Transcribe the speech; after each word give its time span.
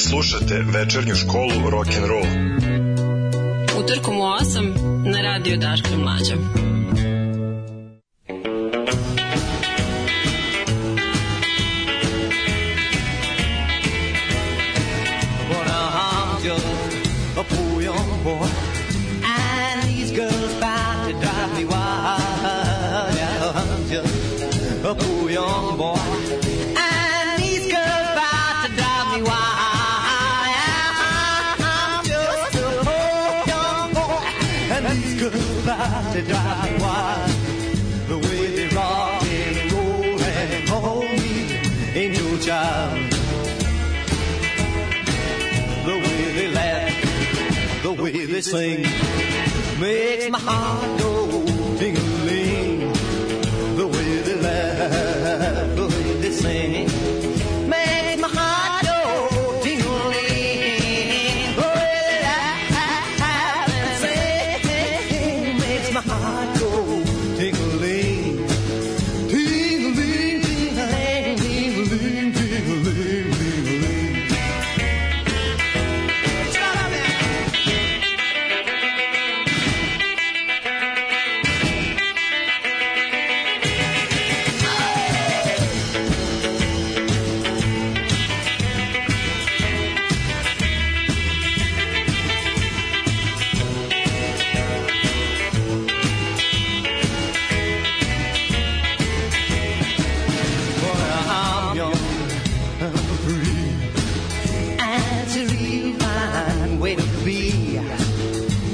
Slušate 0.00 0.62
večernju 0.74 1.14
školu 1.14 1.70
rock 1.70 1.88
and 1.96 2.06
roll. 2.06 2.26
Utorkom 3.84 4.16
u 4.16 4.22
8 4.22 5.10
na 5.12 5.20
radiju 5.20 5.56
Daška 5.56 5.96
Mlađa. 5.96 6.34
To 36.18 36.24
drive 36.24 36.80
wild. 36.80 37.30
The 38.08 38.18
way 38.18 38.46
they 38.56 38.68
rock 38.74 39.22
and 39.22 39.72
roll 39.72 40.20
and 40.20 40.68
hold 40.68 41.04
me 41.94 42.08
no 42.08 42.38
child. 42.38 43.12
The 45.86 45.96
way 46.04 46.32
they 46.38 46.48
laugh, 46.48 47.82
the 47.82 47.92
way 47.92 48.26
they 48.26 48.40
sing, 48.40 48.82
makes 49.80 50.28
my 50.28 50.40
heart 50.40 50.98
go 50.98 51.44
tingling. 51.78 52.07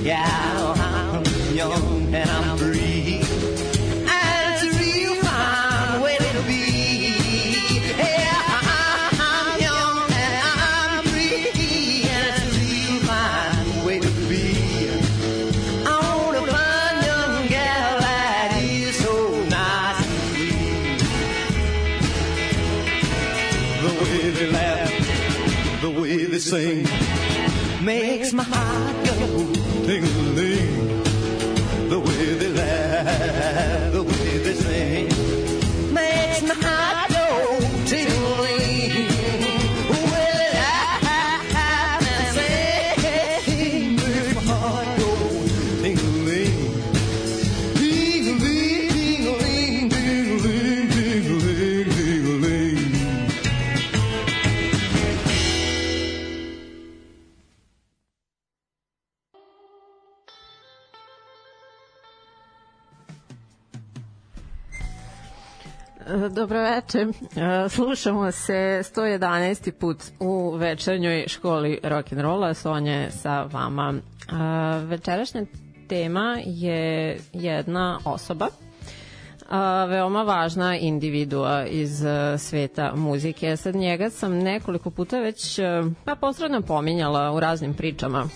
Yeah, 0.05 0.75
I'm 0.77 1.25
young 1.57 2.15
and 2.15 2.29
I'm 2.31 2.59
free. 2.59 3.23
And 4.07 4.53
it's 4.53 4.63
a 4.63 4.69
real 4.79 5.15
fine 5.23 6.03
way 6.03 6.19
to 6.19 6.43
be. 6.43 7.17
Yeah, 7.97 8.43
I'm 9.19 9.61
young 9.63 10.13
and 10.13 10.35
I'm 10.45 11.05
free. 11.05 12.05
And 12.05 12.27
it's 12.29 12.45
a 12.45 12.61
real 12.61 13.01
fine 13.09 13.87
way 13.87 13.99
to 14.01 14.11
be. 14.29 14.45
I 15.87 15.89
want 16.21 16.37
a 16.37 16.41
fine 16.53 16.99
young 17.09 17.49
gal 17.49 18.01
that 18.01 18.61
is 18.63 18.95
so 18.97 19.15
nice. 19.49 20.05
The 23.81 23.93
way 24.05 24.31
they 24.37 24.49
laugh, 24.53 25.81
the 25.81 25.89
way 25.99 26.25
they 26.27 26.39
sing, 26.39 26.87
makes 27.83 28.35
my 28.35 28.43
heart 28.43 28.94
Dobro 66.93 67.13
večer. 67.13 67.71
Slušamo 67.71 68.33
se 68.33 68.53
111. 68.95 69.71
put 69.71 69.97
u 70.21 70.51
večernjoj 70.51 71.25
školi 71.29 71.81
rock'n'rolla. 71.83 72.55
Sonja 72.55 72.93
je 72.93 73.11
sa 73.11 73.43
vama. 73.43 73.95
Večerašnja 74.85 75.43
tema 75.89 76.39
je 76.45 77.19
jedna 77.33 77.99
osoba 78.05 78.49
a, 79.49 79.85
veoma 79.85 80.23
važna 80.23 80.77
individua 80.77 81.67
iz 81.67 82.03
sveta 82.39 82.93
muzike. 82.95 83.57
Sad 83.57 83.75
njega 83.75 84.11
sam 84.11 84.39
nekoliko 84.39 84.91
puta 84.91 85.19
već 85.19 85.59
pa 86.05 86.15
posredno 86.15 86.63
pominjala 86.63 87.33
u 87.33 87.41
raznim 87.41 87.75
pričama 87.75 88.29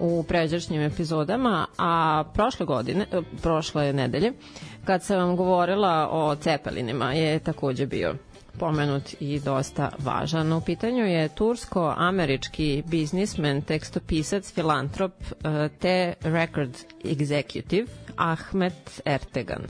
u 0.00 0.22
pređašnjim 0.22 0.82
epizodama, 0.82 1.66
a 1.78 2.24
prošle 2.34 2.66
godine, 2.66 3.06
e, 3.12 3.20
prošle 3.42 3.92
nedelje, 3.92 4.32
kad 4.84 5.02
sam 5.02 5.16
vam 5.18 5.36
govorila 5.36 6.08
o 6.12 6.36
cepelinima, 6.36 7.12
je 7.12 7.38
takođe 7.38 7.86
bio 7.86 8.14
pomenut 8.58 9.14
i 9.20 9.40
dosta 9.40 9.90
važan. 9.98 10.52
U 10.52 10.60
pitanju 10.60 11.06
je 11.06 11.28
tursko-američki 11.28 12.82
biznismen, 12.86 13.62
tekstopisac, 13.62 14.52
filantrop 14.52 15.12
e, 15.22 15.68
te 15.70 15.94
record 16.22 16.70
executive 17.04 17.86
Ahmet 18.16 19.00
Ertegan. 19.04 19.62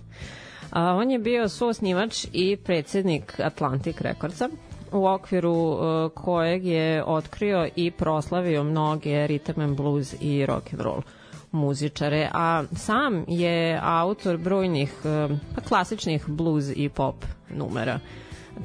On 0.72 1.10
je 1.10 1.18
bio 1.18 1.48
suosnivač 1.48 2.26
i 2.32 2.56
predsednik 2.56 3.40
Atlantic 3.40 4.00
Recordsa, 4.00 4.48
u 4.92 5.06
okviru 5.06 5.52
uh, 5.52 6.10
kojeg 6.14 6.64
je 6.66 7.04
otkrio 7.04 7.68
i 7.76 7.90
proslavio 7.90 8.64
mnoge 8.64 9.26
rhythm 9.26 9.62
and 9.62 9.76
blues 9.76 10.14
i 10.20 10.46
rock 10.46 10.72
and 10.72 10.82
roll 10.82 11.02
muzičare, 11.52 12.28
a 12.32 12.64
sam 12.76 13.24
je 13.28 13.80
autor 13.82 14.36
brojnih 14.36 14.92
uh, 15.04 15.36
pa 15.54 15.60
klasičnih 15.60 16.28
blues 16.28 16.64
i 16.76 16.88
pop 16.88 17.24
numera. 17.50 18.00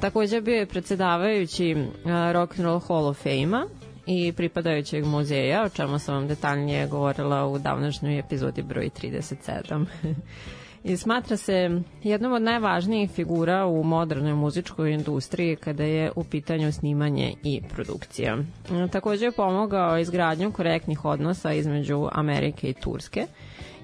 Takođe 0.00 0.40
bio 0.40 0.54
je 0.54 0.66
predsedavajući 0.66 1.74
uh, 1.74 2.10
Rock 2.32 2.52
and 2.58 2.64
Roll 2.66 2.80
Hall 2.80 3.06
of 3.06 3.22
Fame-a 3.22 3.66
i 4.06 4.32
pripadajućeg 4.32 5.04
muzeja, 5.04 5.62
o 5.62 5.68
čemu 5.68 5.98
sam 5.98 6.14
vam 6.14 6.28
detaljnije 6.28 6.86
govorila 6.86 7.46
u 7.46 7.58
davnašnjoj 7.58 8.18
epizodi 8.18 8.62
broj 8.62 8.90
37. 9.02 9.86
i 10.86 10.96
smatra 10.96 11.36
se 11.36 11.80
jednom 12.02 12.32
od 12.32 12.42
najvažnijih 12.42 13.10
figura 13.10 13.66
u 13.66 13.84
modernoj 13.84 14.34
muzičkoj 14.34 14.92
industriji 14.92 15.56
kada 15.56 15.84
je 15.84 16.12
u 16.16 16.24
pitanju 16.24 16.72
snimanje 16.72 17.34
i 17.42 17.62
produkcija. 17.74 18.38
Takođe 18.92 19.24
je 19.24 19.32
pomogao 19.32 19.98
izgradnju 19.98 20.52
korektnih 20.52 21.04
odnosa 21.04 21.52
između 21.52 22.08
Amerike 22.12 22.68
i 22.68 22.74
Turske 22.74 23.26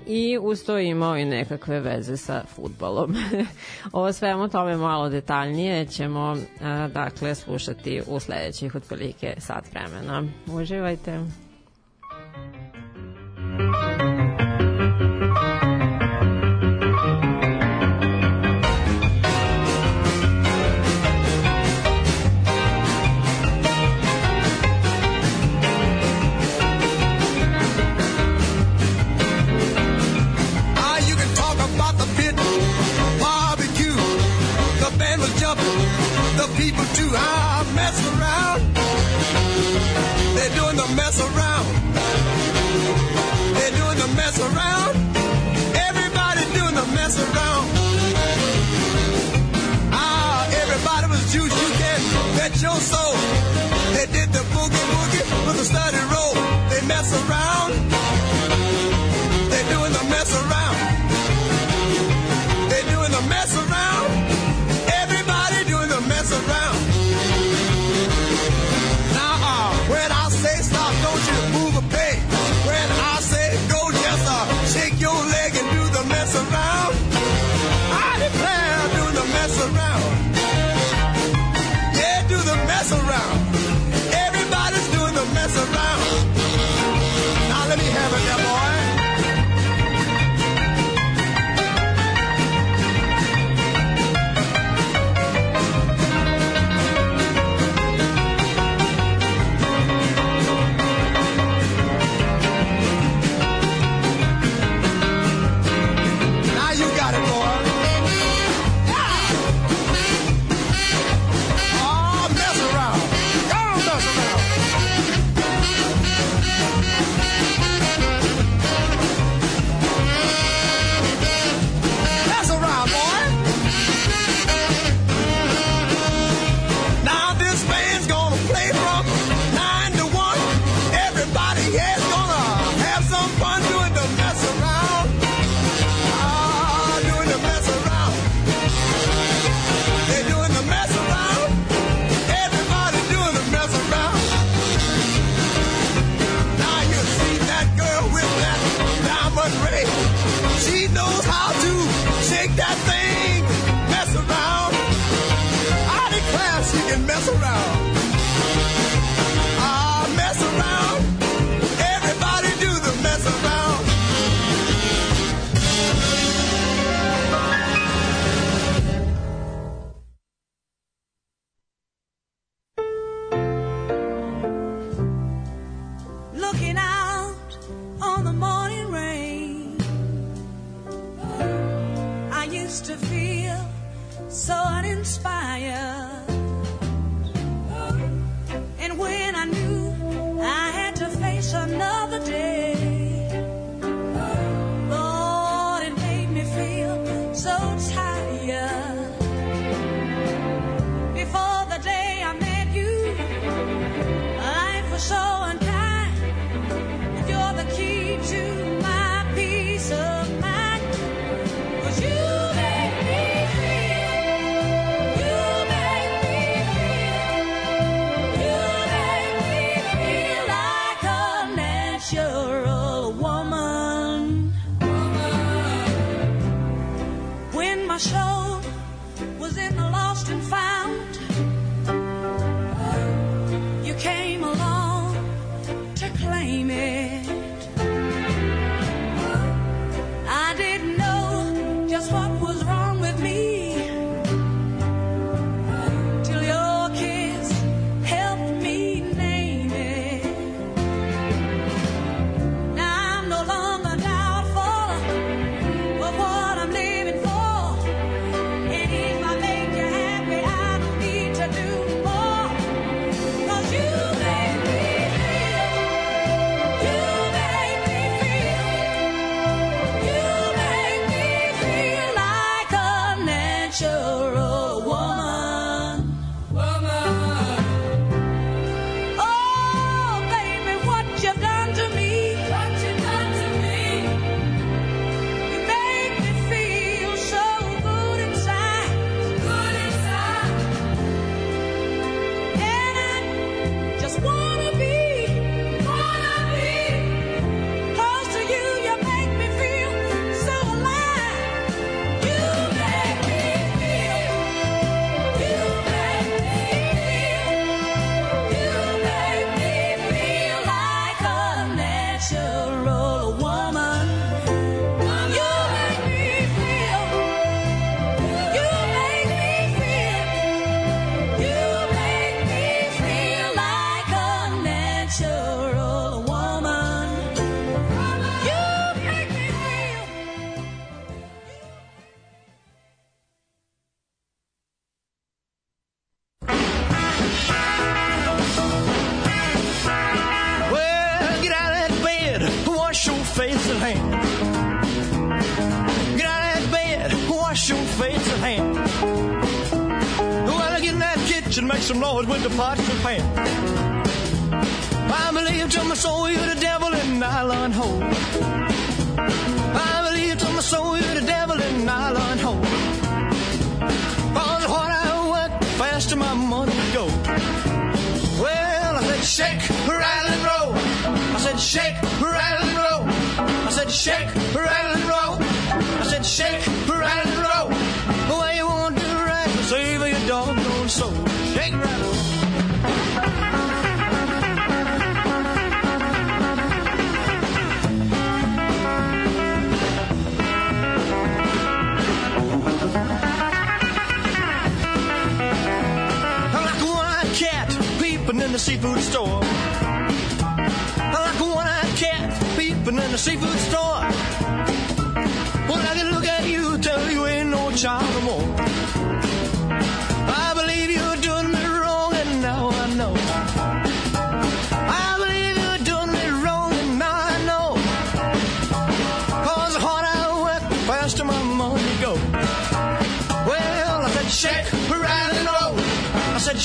i 0.07 0.39
uz 0.43 0.65
to 0.65 0.79
imao 0.79 1.17
i 1.17 1.25
nekakve 1.25 1.81
veze 1.81 2.17
sa 2.17 2.45
futbolom. 2.55 3.15
Ovo 3.93 4.13
svemu 4.19 4.49
tome 4.49 4.77
malo 4.77 5.09
detaljnije 5.09 5.87
ćemo 5.87 6.37
dakle 6.93 7.35
slušati 7.35 8.03
u 8.07 8.21
sledećih 8.21 8.75
otprilike 8.75 9.35
sat 9.39 9.65
vremena. 9.73 10.23
Uživajte. 10.47 11.21
Ah, 13.59 14.12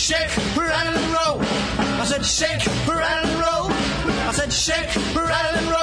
shake, 0.08 0.38
rattle 0.56 0.96
and 0.96 1.14
roll. 1.14 1.42
I 2.00 2.06
said 2.06 2.26
shake, 2.26 2.66
rattle 2.88 3.30
and 3.30 3.40
roll. 3.42 3.68
I 3.70 4.32
said 4.32 4.54
shake, 4.54 4.96
rattle 5.14 5.60
and 5.60 5.68
roll. 5.68 5.77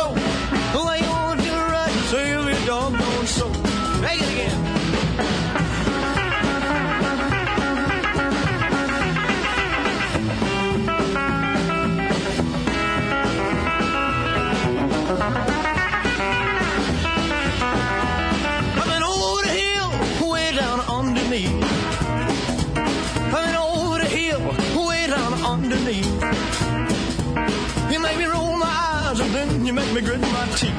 Make 29.87 29.95
me 29.95 30.01
grit 30.03 30.21
my 30.21 30.47
teeth. 30.57 30.79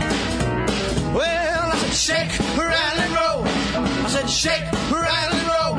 Well, 1.13 1.71
I 1.71 1.77
said 1.77 1.93
shake, 1.93 2.39
rattle 2.57 3.01
and 3.03 3.13
roll. 3.13 3.43
I 3.45 4.09
said 4.09 4.29
shake, 4.29 4.71
rattle 4.91 5.37
and 5.39 5.47
roll. 5.47 5.75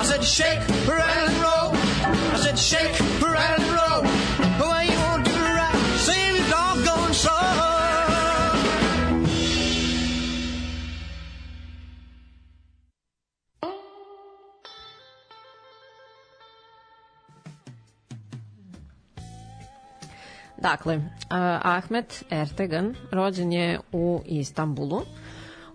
I 0.00 0.04
said 0.04 0.24
shake, 0.24 0.60
rattle 0.86 1.28
and 1.28 1.38
roll. 1.42 1.70
I 2.34 2.36
said 2.36 2.58
shake, 2.58 2.97
Dakle, 20.62 20.96
uh, 20.96 21.02
Ahmet 21.62 22.24
Ertegan 22.30 22.94
rođen 23.10 23.52
je 23.52 23.80
u 23.92 24.20
Istanbulu 24.24 25.02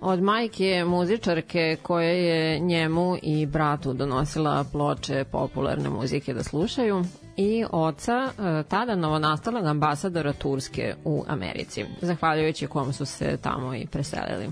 od 0.01 0.21
majke 0.21 0.83
muzičarke 0.87 1.77
koja 1.81 2.09
je 2.09 2.59
njemu 2.59 3.17
i 3.21 3.45
bratu 3.45 3.93
donosila 3.93 4.65
ploče 4.71 5.23
popularne 5.31 5.89
muzike 5.89 6.33
da 6.33 6.43
slušaju 6.43 7.03
i 7.37 7.65
oca 7.71 8.23
uh, 8.23 8.69
tada 8.69 8.95
novonastalog 8.95 9.65
ambasadora 9.65 10.33
Turske 10.33 10.95
u 11.05 11.23
Americi, 11.27 11.85
zahvaljujući 12.01 12.67
kom 12.67 12.93
su 12.93 13.05
se 13.05 13.37
tamo 13.37 13.75
i 13.75 13.87
preselili. 13.87 14.49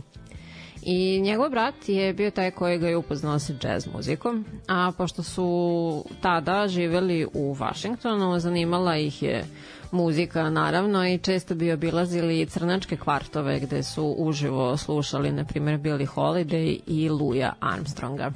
I 0.81 1.21
njegov 1.21 1.50
brat 1.50 1.75
je 1.88 2.13
bio 2.13 2.31
taj 2.31 2.51
koji 2.51 2.77
ga 2.77 2.88
je 2.88 2.97
upoznao 2.97 3.39
sa 3.39 3.53
jazz 3.63 3.88
muzikom, 3.95 4.45
a 4.67 4.91
pošto 4.97 5.23
su 5.23 6.05
tada 6.21 6.67
živeli 6.67 7.27
u 7.33 7.53
Vašingtonu, 7.53 8.39
zanimala 8.39 8.97
ih 8.97 9.23
je 9.23 9.45
muzika 9.91 10.50
naravno 10.50 11.07
i 11.07 11.17
često 11.17 11.55
bi 11.55 11.71
obilazili 11.71 12.45
crnačke 12.45 12.98
kvartove 12.98 13.60
gde 13.60 13.83
su 13.83 14.15
uživo 14.17 14.77
slušali 14.77 15.31
na 15.31 15.43
primjer 15.45 15.77
Billie 15.77 16.07
Holiday 16.07 16.79
i 16.88 17.10
Louisa 17.10 17.53
Armstronga. 17.60 18.31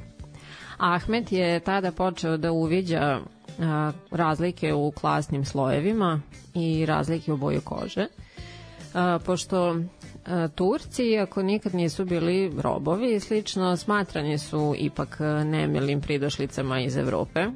Ahmet 0.78 1.32
je 1.32 1.60
tada 1.60 1.92
počeo 1.92 2.36
da 2.36 2.52
uviđa 2.52 3.20
a, 3.60 3.92
razlike 4.10 4.74
u 4.74 4.90
klasnim 4.90 5.44
slojevima 5.44 6.20
i 6.54 6.86
razlike 6.86 7.32
u 7.32 7.36
boju 7.36 7.60
kože. 7.60 8.06
A, 8.94 9.18
pošto 9.26 9.76
a, 10.26 10.48
Turci, 10.48 11.02
iako 11.04 11.42
nikad 11.42 11.74
nisu 11.74 12.04
bili 12.04 12.52
robovi 12.58 13.14
i 13.14 13.20
slično, 13.20 13.76
smatrani 13.76 14.38
su 14.38 14.74
ipak 14.78 15.18
nemilim 15.44 16.00
pridošlicama 16.00 16.80
iz 16.80 16.96
Evrope 16.96 17.46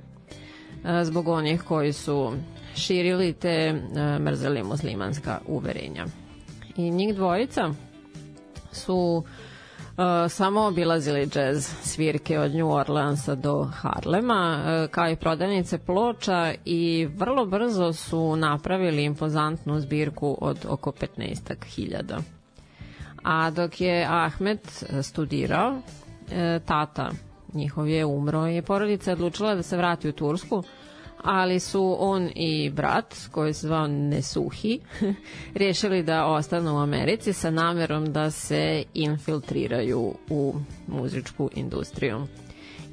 zbog 1.04 1.28
onih 1.28 1.62
koji 1.62 1.92
su 1.92 2.32
širili 2.76 3.32
te 3.32 3.74
a, 3.96 4.18
mrzeli 4.18 4.62
muslimanska 4.62 5.38
uverenja. 5.46 6.06
I 6.76 6.90
njih 6.90 7.14
dvojica 7.14 7.70
su 8.72 9.24
Uh, 10.00 10.30
samo 10.30 10.60
obilazili 10.60 11.26
džez 11.26 11.66
svirke 11.82 12.38
od 12.38 12.54
New 12.54 12.70
Orleansa 12.70 13.34
do 13.34 13.64
Harlema, 13.64 14.62
kao 14.90 15.10
i 15.10 15.16
prodavnice 15.16 15.78
ploča 15.78 16.54
i 16.64 17.08
vrlo 17.16 17.46
brzo 17.46 17.92
su 17.92 18.36
napravili 18.36 19.04
impozantnu 19.04 19.80
zbirku 19.80 20.38
od 20.40 20.58
oko 20.68 20.90
15.000. 20.90 22.20
A 23.22 23.50
dok 23.50 23.80
je 23.80 24.06
Ahmed 24.10 24.60
studirao, 25.02 25.80
tata 26.64 27.10
njihov 27.54 27.88
je 27.88 28.04
umro 28.04 28.48
i 28.48 28.62
porodica 28.62 29.12
odlučila 29.12 29.54
da 29.54 29.62
se 29.62 29.76
vrati 29.76 30.08
u 30.08 30.12
Tursku, 30.12 30.62
ali 31.22 31.60
su 31.60 31.96
on 31.98 32.30
i 32.34 32.70
brat, 32.70 33.14
koji 33.30 33.54
se 33.54 33.66
zvao 33.66 33.86
Nesuhi, 33.86 34.80
rješili 35.54 36.02
da 36.02 36.26
ostanu 36.26 36.74
u 36.74 36.78
Americi 36.78 37.32
sa 37.32 37.50
namerom 37.50 38.12
da 38.12 38.30
se 38.30 38.84
infiltriraju 38.94 40.14
u 40.30 40.54
muzičku 40.86 41.50
industriju. 41.54 42.26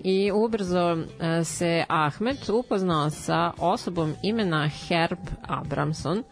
I 0.04 0.32
ubrzo 0.32 0.98
e, 1.20 1.44
se 1.44 1.84
Ahmed 1.88 2.38
upoznao 2.50 3.10
sa 3.10 3.52
osobom 3.58 4.14
imena 4.24 4.70
Herb 4.70 5.20
Abramson, 5.42 6.24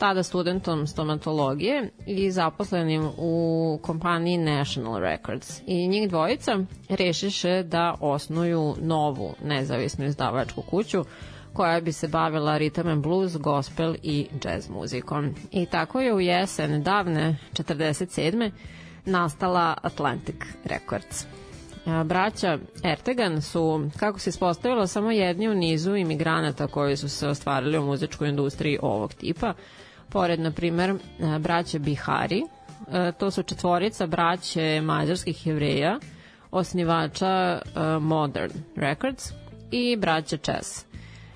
tada 0.00 0.22
studentom 0.22 0.86
stomatologije 0.86 1.90
i 2.06 2.30
zaposlenim 2.30 3.08
u 3.18 3.34
kompaniji 3.82 4.38
National 4.38 5.00
Records. 5.00 5.60
I 5.66 5.88
njih 5.88 6.08
dvojica 6.08 6.58
rešiše 6.88 7.62
da 7.62 7.94
osnuju 8.00 8.74
novu 8.80 9.34
nezavisnu 9.44 10.04
izdavačku 10.04 10.62
kuću 10.62 11.04
koja 11.52 11.80
bi 11.80 11.92
se 11.92 12.08
bavila 12.08 12.58
rhythm 12.58 12.88
and 12.88 13.02
blues, 13.02 13.36
gospel 13.36 13.94
i 14.02 14.26
jazz 14.44 14.68
muzikom. 14.70 15.30
I 15.50 15.66
tako 15.66 16.00
je 16.00 16.14
u 16.14 16.20
jesen 16.20 16.82
davne 16.82 17.36
47. 17.52 18.50
nastala 19.04 19.74
Atlantic 19.82 20.36
Records. 20.64 21.26
Braća 22.04 22.58
Ertegan 22.84 23.42
su, 23.42 23.90
kako 23.96 24.18
se 24.18 24.30
ispostavilo, 24.30 24.86
samo 24.86 25.10
jedni 25.10 25.48
u 25.48 25.54
nizu 25.54 25.96
imigranata 25.96 26.66
koji 26.66 26.96
su 26.96 27.08
se 27.08 27.28
ostvarili 27.28 27.78
u 27.78 27.82
muzičkoj 27.84 28.28
industriji 28.28 28.78
ovog 28.82 29.14
tipa. 29.14 29.54
Pored, 30.10 30.40
na 30.40 30.50
primer, 30.50 30.94
braća 31.40 31.78
Bihari, 31.78 32.42
e, 32.92 33.12
to 33.12 33.30
su 33.30 33.42
četvorica 33.42 34.06
braće 34.06 34.80
mađarskih 34.80 35.46
jevreja, 35.46 35.98
osnivača 36.50 37.26
e, 37.26 37.60
Modern 38.00 38.52
Records 38.76 39.32
i 39.70 39.96
braća 39.96 40.36
Chess. 40.36 40.84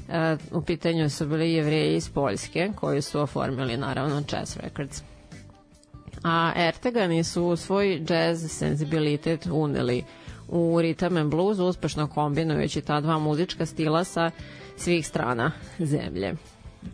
E, 0.08 0.36
u 0.52 0.62
pitanju 0.62 1.10
su 1.10 1.26
bili 1.26 1.52
jevreji 1.52 1.96
iz 1.96 2.08
Poljske 2.10 2.70
koji 2.74 3.02
su 3.02 3.20
oformili 3.20 3.76
naravno 3.76 4.22
Chess 4.22 4.56
Records. 4.56 5.02
A 6.24 6.52
Ertegani 6.56 7.24
su 7.24 7.56
svoj 7.56 8.02
jazz 8.08 8.50
senzibilitet 8.50 9.46
uneli 9.46 10.04
u 10.48 10.80
rhythm 10.80 11.20
and 11.20 11.30
blues, 11.30 11.58
uspešno 11.58 12.06
kombinujući 12.06 12.80
ta 12.80 13.00
dva 13.00 13.18
muzička 13.18 13.66
stila 13.66 14.04
sa 14.04 14.30
svih 14.76 15.06
strana 15.06 15.52
zemlje. 15.78 16.34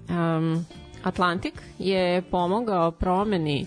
Um, 0.09 0.67
Atlantik 1.03 1.55
je 1.79 2.23
pomogao 2.23 2.91
promeni 2.91 3.67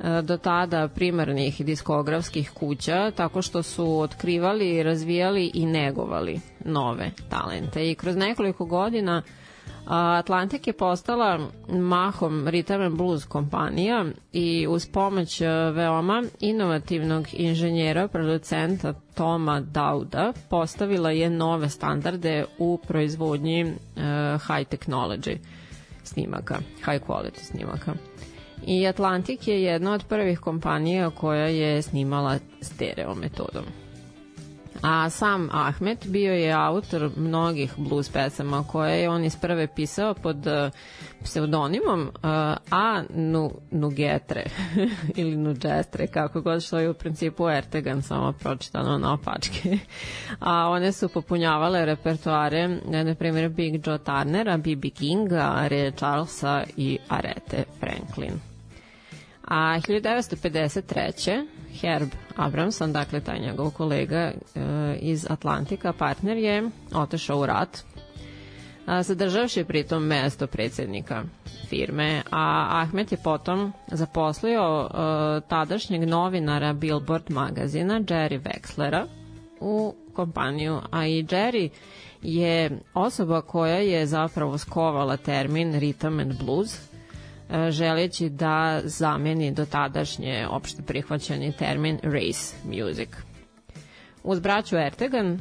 e, 0.00 0.22
do 0.22 0.36
tada 0.36 0.88
primarnih 0.88 1.64
diskografskih 1.64 2.50
kuća 2.50 3.10
tako 3.10 3.42
što 3.42 3.62
su 3.62 4.00
otkrivali, 4.00 4.82
razvijali 4.82 5.50
i 5.54 5.66
negovali 5.66 6.40
nove 6.64 7.10
talente. 7.28 7.90
I 7.90 7.94
kroz 7.94 8.16
nekoliko 8.16 8.64
godina 8.64 9.22
Atlantik 9.90 10.66
je 10.66 10.72
postala 10.72 11.38
mahom 11.68 12.44
rhythm 12.46 12.86
and 12.86 12.96
blues 12.96 13.24
kompanija 13.24 14.04
i 14.32 14.66
uz 14.68 14.86
pomoć 14.86 15.40
e, 15.40 15.46
veoma 15.48 16.22
inovativnog 16.40 17.26
inženjera, 17.32 18.08
producenta 18.08 18.92
Toma 19.14 19.60
Dauda 19.60 20.32
postavila 20.50 21.10
je 21.10 21.30
nove 21.30 21.68
standarde 21.68 22.44
u 22.58 22.78
proizvodnji 22.88 23.64
high 24.46 24.68
technology 24.68 25.36
snimaka, 26.08 26.58
high 26.84 27.02
quality 27.06 27.40
snimaka. 27.40 27.94
I 28.66 28.86
Atlantik 28.86 29.48
je 29.48 29.62
jedna 29.62 29.92
od 29.92 30.04
prvih 30.08 30.38
kompanija 30.38 31.10
koja 31.10 31.46
je 31.46 31.82
snimala 31.82 32.38
stereo 32.60 33.14
metodom. 33.14 33.64
A 34.82 35.10
sam 35.10 35.48
Ahmet 35.52 36.06
bio 36.06 36.32
je 36.32 36.52
autor 36.52 37.10
mnogih 37.16 37.72
blues 37.76 38.08
pesama 38.08 38.64
koje 38.64 39.00
je 39.02 39.08
on 39.10 39.24
isprve 39.24 39.66
pisao 39.66 40.14
pod 40.14 40.46
uh, 40.46 40.70
pseudonimom 41.22 42.00
uh, 42.02 42.10
A. 42.70 43.02
Nu, 43.14 43.50
Nugetre 43.70 44.44
ili 45.16 45.36
Nugestre, 45.36 46.06
kako 46.06 46.40
god 46.40 46.62
što 46.62 46.78
je 46.78 46.90
u 46.90 46.94
principu 46.94 47.48
Ertegan 47.48 48.02
samo 48.02 48.32
pročitano 48.32 48.98
na 48.98 49.12
opačke. 49.12 49.78
A 50.40 50.68
one 50.68 50.92
su 50.92 51.08
popunjavale 51.08 51.84
repertoare, 51.84 52.68
na 52.68 53.14
primjer 53.14 53.48
Big 53.48 53.86
Joe 53.86 53.98
Turnera, 53.98 54.56
B.B. 54.56 54.90
Kinga, 54.90 55.66
Ray 55.70 55.96
Charlesa 55.96 56.64
i 56.76 56.98
Arete 57.08 57.64
Franklin. 57.80 58.32
A 59.44 59.80
1953. 59.80 61.57
Herb 61.80 62.08
Abramson, 62.36 62.92
dakle 62.92 63.20
taj 63.20 63.38
njegov 63.40 63.70
kolega 63.70 64.16
e, 64.16 64.32
iz 64.96 65.26
Atlantika, 65.30 65.92
partner 65.92 66.36
je 66.36 66.62
otešao 66.94 67.38
u 67.38 67.46
rat, 67.46 67.82
zadržavši 69.02 69.64
pritom 69.64 70.02
mesto 70.02 70.46
predsednika 70.46 71.22
firme, 71.68 72.22
a 72.30 72.66
Ahmet 72.72 73.12
je 73.12 73.18
potom 73.18 73.72
zaposlio 73.86 74.60
e, 74.60 74.90
tadašnjeg 75.40 76.08
novinara 76.08 76.72
Billboard 76.72 77.30
magazina 77.30 78.00
Jerry 78.00 78.40
Wexlera 78.40 79.06
u 79.60 79.94
kompaniju, 80.14 80.80
a 80.90 81.06
i 81.06 81.24
Jerry 81.24 81.68
je 82.22 82.70
osoba 82.94 83.40
koja 83.40 83.76
je 83.76 84.06
zapravo 84.06 84.58
skovala 84.58 85.16
termin 85.16 85.72
rhythm 85.74 86.20
and 86.20 86.34
blues, 86.38 86.87
želeći 87.70 88.28
da 88.28 88.80
zameni 88.84 89.50
do 89.50 89.66
tadašnje 89.66 90.46
opšte 90.50 90.82
prihvaćeni 90.82 91.52
termin 91.52 91.98
race 92.02 92.56
music. 92.64 93.08
Uz 94.24 94.40
braću 94.40 94.76
Ertegan 94.76 95.32
uh, 95.32 95.40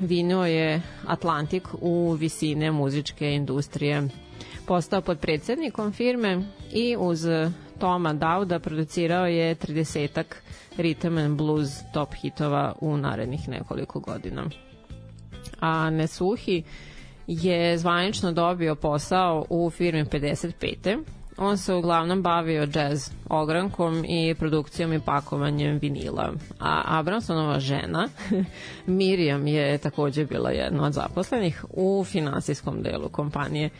vinuo 0.00 0.46
je 0.46 0.82
Atlantik 1.06 1.68
u 1.80 2.12
visine 2.12 2.72
muzičke 2.72 3.30
industrije. 3.34 4.08
Postao 4.66 5.00
podpredsednikom 5.00 5.92
firme 5.92 6.42
i 6.72 6.96
uz 6.98 7.26
Toma 7.78 8.12
Dauda 8.12 8.58
producirao 8.58 9.26
je 9.26 9.54
30 9.54 10.22
rhythm 10.76 11.24
and 11.24 11.36
blues 11.36 11.68
top 11.94 12.14
hitova 12.14 12.74
u 12.80 12.96
narednih 12.96 13.48
nekoliko 13.48 14.00
godina. 14.00 14.44
A 15.60 15.90
Nesuhi 15.90 16.62
je 17.26 17.78
zvanično 17.78 18.32
dobio 18.32 18.74
posao 18.74 19.46
u 19.50 19.70
firmi 19.70 20.04
55 20.04 20.98
On 21.40 21.56
se 21.58 21.74
uglavnom 21.74 22.22
bavio 22.22 22.66
jazz 22.74 23.10
ogrankom 23.28 24.04
i 24.04 24.34
produkcijom 24.38 24.92
i 24.92 25.00
pakovanjem 25.00 25.78
vinila. 25.78 26.32
A 26.60 26.82
Abramsonova 26.86 27.60
žena, 27.60 28.08
Miriam, 28.86 29.46
je 29.46 29.78
takođe 29.78 30.24
bila 30.24 30.50
jedna 30.50 30.86
od 30.86 30.92
zaposlenih 30.92 31.64
u 31.70 32.04
finansijskom 32.04 32.82
delu 32.82 33.08
kompanije. 33.08 33.70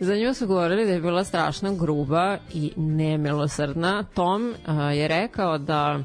Za 0.00 0.16
nju 0.16 0.34
su 0.34 0.46
govorili 0.46 0.86
da 0.86 0.92
je 0.92 1.00
bila 1.00 1.24
strašno 1.24 1.74
gruba 1.74 2.38
i 2.54 2.72
nemilosrdna. 2.76 4.02
Tom 4.02 4.50
uh, 4.50 4.96
je 4.96 5.08
rekao 5.08 5.58
da 5.58 6.00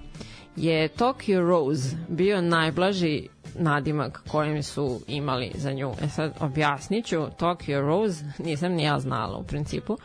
je 0.55 0.89
Tokyo 0.89 1.47
Rose 1.47 1.97
bio 2.07 2.41
najblaži 2.41 3.27
nadimak 3.55 4.21
kojim 4.27 4.63
su 4.63 4.99
imali 5.07 5.51
za 5.55 5.71
nju. 5.73 5.91
E 6.01 6.07
sad 6.07 6.33
objasniću, 6.39 7.17
Tokyo 7.39 7.81
Rose, 7.81 8.25
nisam 8.39 8.71
ni 8.71 8.83
ja 8.83 8.99
znala 8.99 9.37
u 9.37 9.43
principu, 9.43 9.97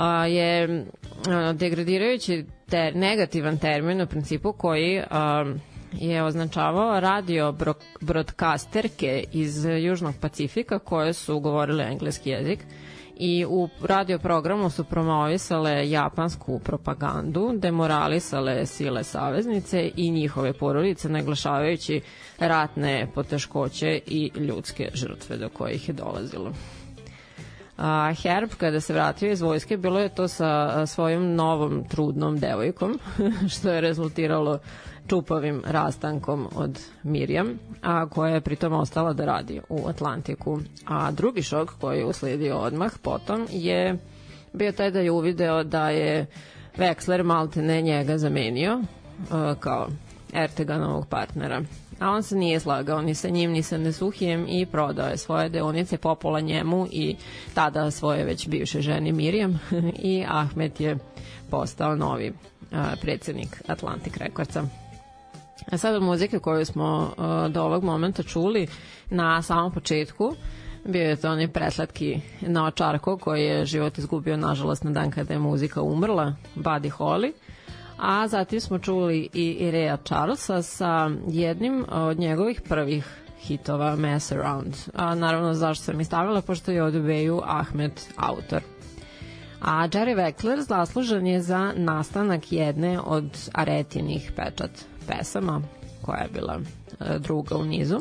a, 0.00 0.26
je 0.26 0.84
a, 1.28 1.52
degradirajući 1.52 2.36
ter, 2.68 2.96
negativan 2.96 3.58
termin 3.58 4.00
u 4.00 4.06
principu 4.06 4.52
koji 4.52 5.02
a, 5.10 5.44
je 5.92 6.22
označavao 6.22 7.00
radio 7.00 7.54
broadcasterke 8.00 9.24
iz 9.32 9.52
Južnog 9.64 10.14
Pacifika 10.20 10.78
koje 10.78 11.12
su 11.12 11.40
govorile 11.40 11.84
engleski 11.84 12.30
jezik 12.30 12.58
i 13.16 13.44
u 13.46 13.68
radio 13.82 14.18
programu 14.18 14.70
su 14.70 14.84
promovisale 14.84 15.90
japansku 15.90 16.58
propagandu, 16.58 17.52
demoralisale 17.54 18.66
sile 18.66 19.04
saveznice 19.04 19.90
i 19.96 20.10
njihove 20.10 20.52
porodice, 20.52 21.08
naglašavajući 21.08 22.00
ratne 22.38 23.06
poteškoće 23.14 24.00
i 24.06 24.30
ljudske 24.36 24.90
žrtve 24.94 25.36
do 25.36 25.48
kojih 25.48 25.88
je 25.88 25.94
dolazilo. 25.94 26.52
A 27.82 28.12
Herb 28.14 28.50
kada 28.58 28.80
se 28.80 28.92
vratio 28.92 29.32
iz 29.32 29.40
vojske 29.40 29.76
bilo 29.76 30.00
je 30.00 30.08
to 30.08 30.28
sa 30.28 30.86
svojom 30.86 31.34
novom 31.34 31.84
trudnom 31.88 32.38
devojkom 32.38 32.98
što 33.52 33.70
je 33.70 33.80
rezultiralo 33.80 34.58
čupavim 35.08 35.62
rastankom 35.66 36.48
od 36.54 36.78
Mirjam, 37.02 37.58
a 37.82 38.08
koja 38.08 38.34
je 38.34 38.40
pritom 38.40 38.72
ostala 38.72 39.12
da 39.12 39.24
radi 39.24 39.60
u 39.68 39.88
Atlantiku. 39.88 40.58
A 40.86 41.10
drugi 41.10 41.42
šok 41.42 41.70
koji 41.80 41.98
je 41.98 42.04
uslijedio 42.04 42.56
odmah 42.58 42.92
potom 43.02 43.46
je 43.50 43.98
bio 44.52 44.72
taj 44.72 44.90
da 44.90 45.00
je 45.00 45.10
uvideo 45.10 45.64
da 45.64 45.90
je 45.90 46.26
Wexler 46.76 47.22
malte 47.22 47.62
ne 47.62 47.82
njega 47.82 48.18
zamenio 48.18 48.80
kao 49.60 49.88
Erteganovog 50.32 51.06
partnera 51.08 51.62
a 52.00 52.10
on 52.10 52.22
se 52.22 52.36
nije 52.36 52.60
slagao 52.60 53.02
ni 53.02 53.14
sa 53.14 53.28
njim 53.28 53.50
ni 53.50 53.62
sa 53.62 53.78
Nesuhijem 53.78 54.46
i 54.48 54.66
prodao 54.66 55.08
je 55.08 55.16
svoje 55.16 55.48
deonice 55.48 55.96
popola 55.96 56.40
njemu 56.40 56.86
i 56.90 57.16
tada 57.54 57.90
svoje 57.90 58.24
već 58.24 58.48
bivše 58.48 58.80
ženi 58.80 59.12
Mirjam 59.12 59.60
i 60.12 60.24
Ahmet 60.28 60.80
je 60.80 60.98
postao 61.50 61.96
novi 61.96 62.32
a, 62.72 62.84
predsednik 63.00 63.62
Atlantic 63.66 64.16
Recordsa. 64.16 64.64
A 65.70 65.78
sada 65.78 66.00
muzike 66.00 66.38
koju 66.38 66.64
smo 66.64 67.14
a, 67.16 67.48
do 67.48 67.62
ovog 67.62 67.84
momenta 67.84 68.22
čuli 68.22 68.66
na 69.10 69.42
samom 69.42 69.72
početku 69.72 70.34
bio 70.84 71.02
je 71.02 71.16
to 71.16 71.30
onaj 71.30 71.48
preslatki 71.48 72.20
naočarko 72.40 73.16
koji 73.16 73.44
je 73.44 73.64
život 73.64 73.98
izgubio 73.98 74.36
nažalost 74.36 74.84
na 74.84 74.90
dan 74.90 75.10
kada 75.10 75.34
je 75.34 75.38
muzika 75.38 75.82
umrla, 75.82 76.34
Buddy 76.56 76.90
Holly 76.98 77.32
a 78.00 78.28
zatim 78.28 78.60
smo 78.60 78.78
čuli 78.78 79.28
i 79.32 79.70
Rea 79.70 79.96
Charlesa 79.96 80.62
sa 80.62 81.10
jednim 81.28 81.84
od 81.90 82.18
njegovih 82.18 82.60
prvih 82.60 83.20
hitova 83.40 83.96
Mess 83.96 84.32
Around. 84.32 84.76
A 84.94 85.14
naravno 85.14 85.54
zašto 85.54 85.84
sam 85.84 86.04
stavila, 86.04 86.42
pošto 86.42 86.70
je 86.70 86.82
od 86.82 87.02
Beju 87.02 87.40
Ahmed 87.44 87.92
autor. 88.16 88.62
A 89.60 89.88
Jerry 89.88 90.14
Weckler 90.14 90.60
zaslužen 90.60 91.26
je 91.26 91.42
za 91.42 91.72
nastanak 91.76 92.52
jedne 92.52 93.00
od 93.00 93.50
Aretinih 93.52 94.32
pečat 94.36 94.70
pesama, 95.06 95.62
koja 96.02 96.20
je 96.20 96.28
bila 96.34 96.60
e, 97.00 97.18
druga 97.18 97.56
u 97.56 97.64
nizu. 97.64 98.00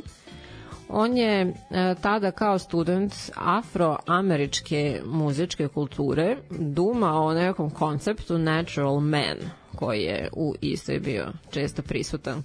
On 0.90 1.18
je 1.18 1.42
e, 1.42 1.96
tada 2.02 2.32
kao 2.32 2.60
student 2.60 3.14
afroameričke 3.36 5.02
muzičke 5.06 5.68
kulture 5.68 6.38
dumao 6.50 7.26
o 7.26 7.34
nekom 7.34 7.70
konceptu 7.70 8.38
natural 8.38 9.00
man, 9.00 9.38
koji 9.76 10.02
je 10.02 10.30
u 10.34 10.56
istoj 10.62 11.00
bio 11.00 11.28
često 11.52 11.82
prisutan. 11.82 12.44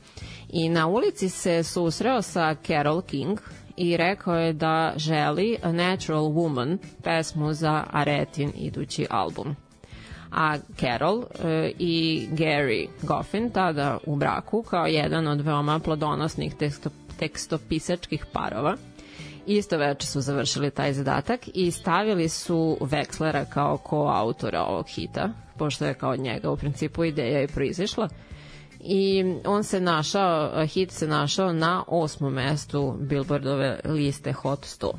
I 0.49 0.69
na 0.69 0.87
ulici 0.87 1.29
se 1.29 1.63
susreo 1.63 2.23
sa 2.23 2.55
Carol 2.67 3.03
King 3.03 3.39
i 3.77 3.97
rekao 3.97 4.37
je 4.37 4.53
da 4.53 4.93
želi 4.97 5.57
A 5.63 5.73
Natural 5.73 6.25
Woman, 6.25 6.79
pesmu 7.03 7.53
za 7.53 7.85
Aretin 7.91 8.53
idući 8.57 9.07
album. 9.11 9.57
A 10.33 10.59
Carol 10.81 11.23
e, 11.23 11.73
i 11.79 12.27
Gary 12.33 12.89
Goffin 13.03 13.51
tada 13.51 13.99
u 14.07 14.17
braku 14.17 14.63
kao 14.63 14.87
jedan 14.87 15.27
od 15.27 15.41
veoma 15.41 15.79
plodonosnih 15.79 16.55
teksto, 16.55 16.91
tekstopisačkih 17.19 18.27
parova 18.33 18.77
Isto 19.47 19.79
veče 19.79 20.07
su 20.07 20.21
završili 20.21 20.71
taj 20.71 20.93
zadatak 20.93 21.41
i 21.55 21.71
stavili 21.71 22.29
su 22.29 22.79
Wexlera 22.81 23.45
kao 23.49 23.77
koautora 23.77 24.63
ovog 24.63 24.87
hita, 24.89 25.29
pošto 25.59 25.85
je 25.85 25.95
kao 25.95 26.17
njega 26.17 26.51
u 26.51 26.57
principu 26.57 27.05
ideja 27.05 27.43
i 27.43 27.49
proizišla. 27.49 28.09
i 28.81 29.25
on 29.47 29.65
se 29.65 29.81
našao, 29.81 30.67
hit 30.67 30.91
se 30.91 31.09
našao 31.09 31.53
na 31.53 31.85
osmom 31.89 32.33
mestu 32.33 32.97
Billboardove 33.01 33.81
liste 33.85 34.33
Hot 34.33 34.61
100. 34.61 34.91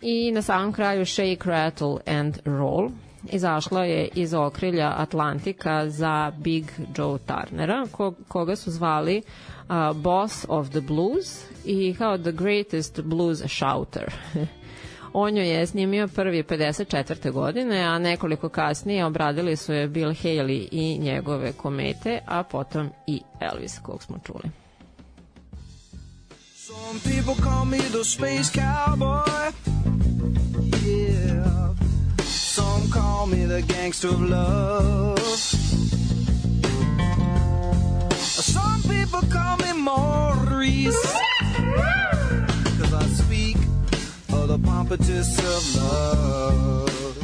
I 0.00 0.32
na 0.32 0.42
samom 0.42 0.72
kraju 0.72 1.06
Shake, 1.06 1.38
Rattle 1.44 1.96
and 2.06 2.38
Roll 2.44 2.90
izašla 3.32 3.84
je 3.84 4.08
iz 4.14 4.34
okrilja 4.34 4.94
Atlantika 4.96 5.88
za 5.88 6.32
Big 6.38 6.64
Joe 6.96 7.18
Turnera, 7.18 7.86
ko, 7.92 8.14
koga 8.28 8.56
su 8.56 8.70
zvali 8.70 9.18
uh, 9.18 9.55
Boss 9.94 10.44
of 10.48 10.70
the 10.70 10.80
Blues 10.80 11.44
i 11.64 11.94
kao 11.98 12.18
The 12.18 12.32
Greatest 12.32 13.00
Blues 13.02 13.42
Shouter. 13.46 14.12
On 15.12 15.36
joj 15.36 15.48
je 15.48 15.66
snimio 15.66 16.08
prvi 16.08 16.42
54. 16.42 17.30
godine, 17.32 17.80
a 17.82 17.98
nekoliko 17.98 18.48
kasnije 18.48 19.04
obradili 19.04 19.56
su 19.56 19.72
je 19.72 19.88
Bill 19.88 20.10
Haley 20.10 20.68
i 20.70 20.98
njegove 20.98 21.52
komete, 21.52 22.20
a 22.26 22.42
potom 22.42 22.90
i 23.06 23.20
Elvis, 23.40 23.78
kog 23.78 24.02
smo 24.02 24.18
čuli. 24.26 24.50
Some 26.54 27.00
people 27.00 27.34
call 27.44 27.64
me 27.64 27.78
the 27.78 28.04
space 28.04 28.50
cowboy. 28.52 29.52
Yeah. 30.84 31.74
Some 32.24 32.90
call 32.92 33.26
me 33.26 33.46
the 33.46 33.74
gangster 33.74 34.08
of 34.08 34.20
love. 34.20 35.55
Some 38.56 38.82
people 38.94 39.22
call 39.34 39.56
me 39.58 39.72
Maurice. 39.72 41.02
Cause 42.78 42.92
I 43.02 43.04
speak 43.22 43.56
of 44.36 44.48
the 44.48 44.58
pompatus 44.58 45.30
of 45.54 45.62
love. 45.76 47.16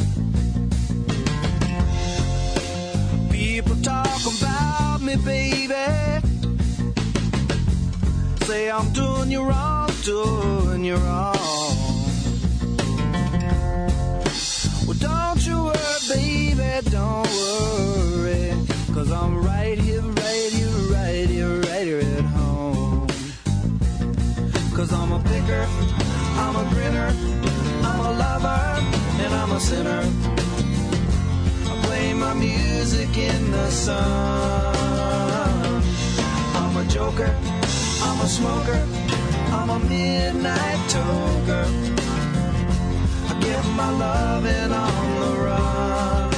People 3.31 3.77
talk 3.83 4.21
about 4.35 4.99
me, 5.01 5.17
baby. 5.17 5.87
Say 8.47 8.71
I'm 8.71 8.93
doing 8.93 9.31
you 9.31 9.43
wrong, 9.43 9.91
doing 10.05 10.85
you 10.85 10.97
wrong. 10.97 11.37
Well, 14.87 14.99
don't 15.09 15.47
you 15.47 15.57
worry, 15.65 15.99
baby, 16.11 16.91
don't 16.91 17.29
worry. 17.41 18.53
Cause 18.95 19.11
I'm 19.11 19.35
right 19.45 19.79
here, 19.79 20.03
Cause 24.83 24.95
I'm 24.95 25.13
a 25.13 25.21
picker, 25.21 25.65
I'm 26.43 26.57
a 26.57 26.65
grinner, 26.75 27.15
I'm 27.85 28.01
a 28.01 28.11
lover, 28.19 28.83
and 29.23 29.33
I'm 29.33 29.53
a 29.53 29.61
sinner. 29.61 30.03
I 31.71 31.83
play 31.85 32.13
my 32.15 32.35
music 32.35 33.17
in 33.17 33.53
the 33.53 33.71
sun. 33.71 34.75
I'm 36.57 36.77
a 36.77 36.85
joker, 36.87 37.33
I'm 38.03 38.21
a 38.23 38.27
smoker, 38.27 38.85
I'm 39.53 39.71
a 39.71 39.79
midnight 39.79 40.81
toker. 40.91 41.65
I 43.31 43.41
get 43.41 43.65
my 43.77 43.89
loving 43.89 44.73
on 44.73 45.21
the 45.21 45.43
run. 45.43 46.32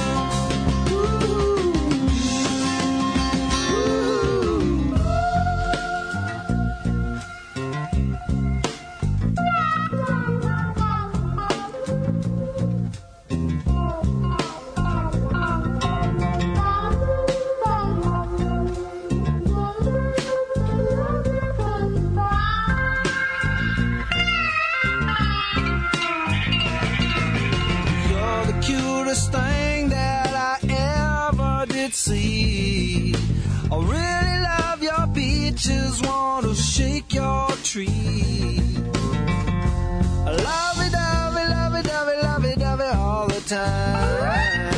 Time. 43.47 44.73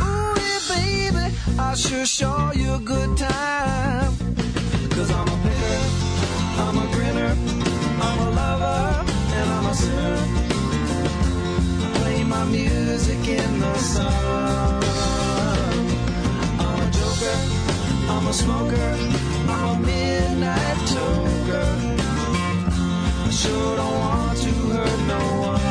Ooh, 0.00 0.34
yeah, 0.36 0.60
baby, 0.68 1.34
I 1.58 1.74
sure 1.74 2.04
show 2.04 2.52
you 2.54 2.74
a 2.74 2.78
good 2.78 3.16
time. 3.16 4.12
Cause 4.90 5.10
I'm 5.10 5.28
a 5.28 5.36
picker, 5.42 5.80
I'm 6.62 6.78
a 6.78 6.86
grinner, 6.92 7.36
I'm 8.06 8.18
a 8.18 8.30
lover, 8.30 9.12
and 9.38 9.50
I'm 9.50 9.66
a 9.66 9.74
sinner 9.74 10.44
play 11.94 12.24
my 12.24 12.44
music 12.44 13.26
in 13.28 13.60
the 13.60 13.74
sun. 13.78 14.82
I'm 16.60 16.80
a 16.86 16.90
joker, 16.90 17.36
I'm 18.12 18.26
a 18.26 18.32
smoker, 18.32 18.90
I'm 19.48 19.68
a 19.74 19.78
midnight 19.80 20.78
toker. 20.92 21.68
I 23.26 23.30
sure 23.30 23.76
don't 23.76 23.98
want 24.00 24.38
to 24.38 24.52
hurt 24.74 25.00
no 25.08 25.48
one. 25.48 25.63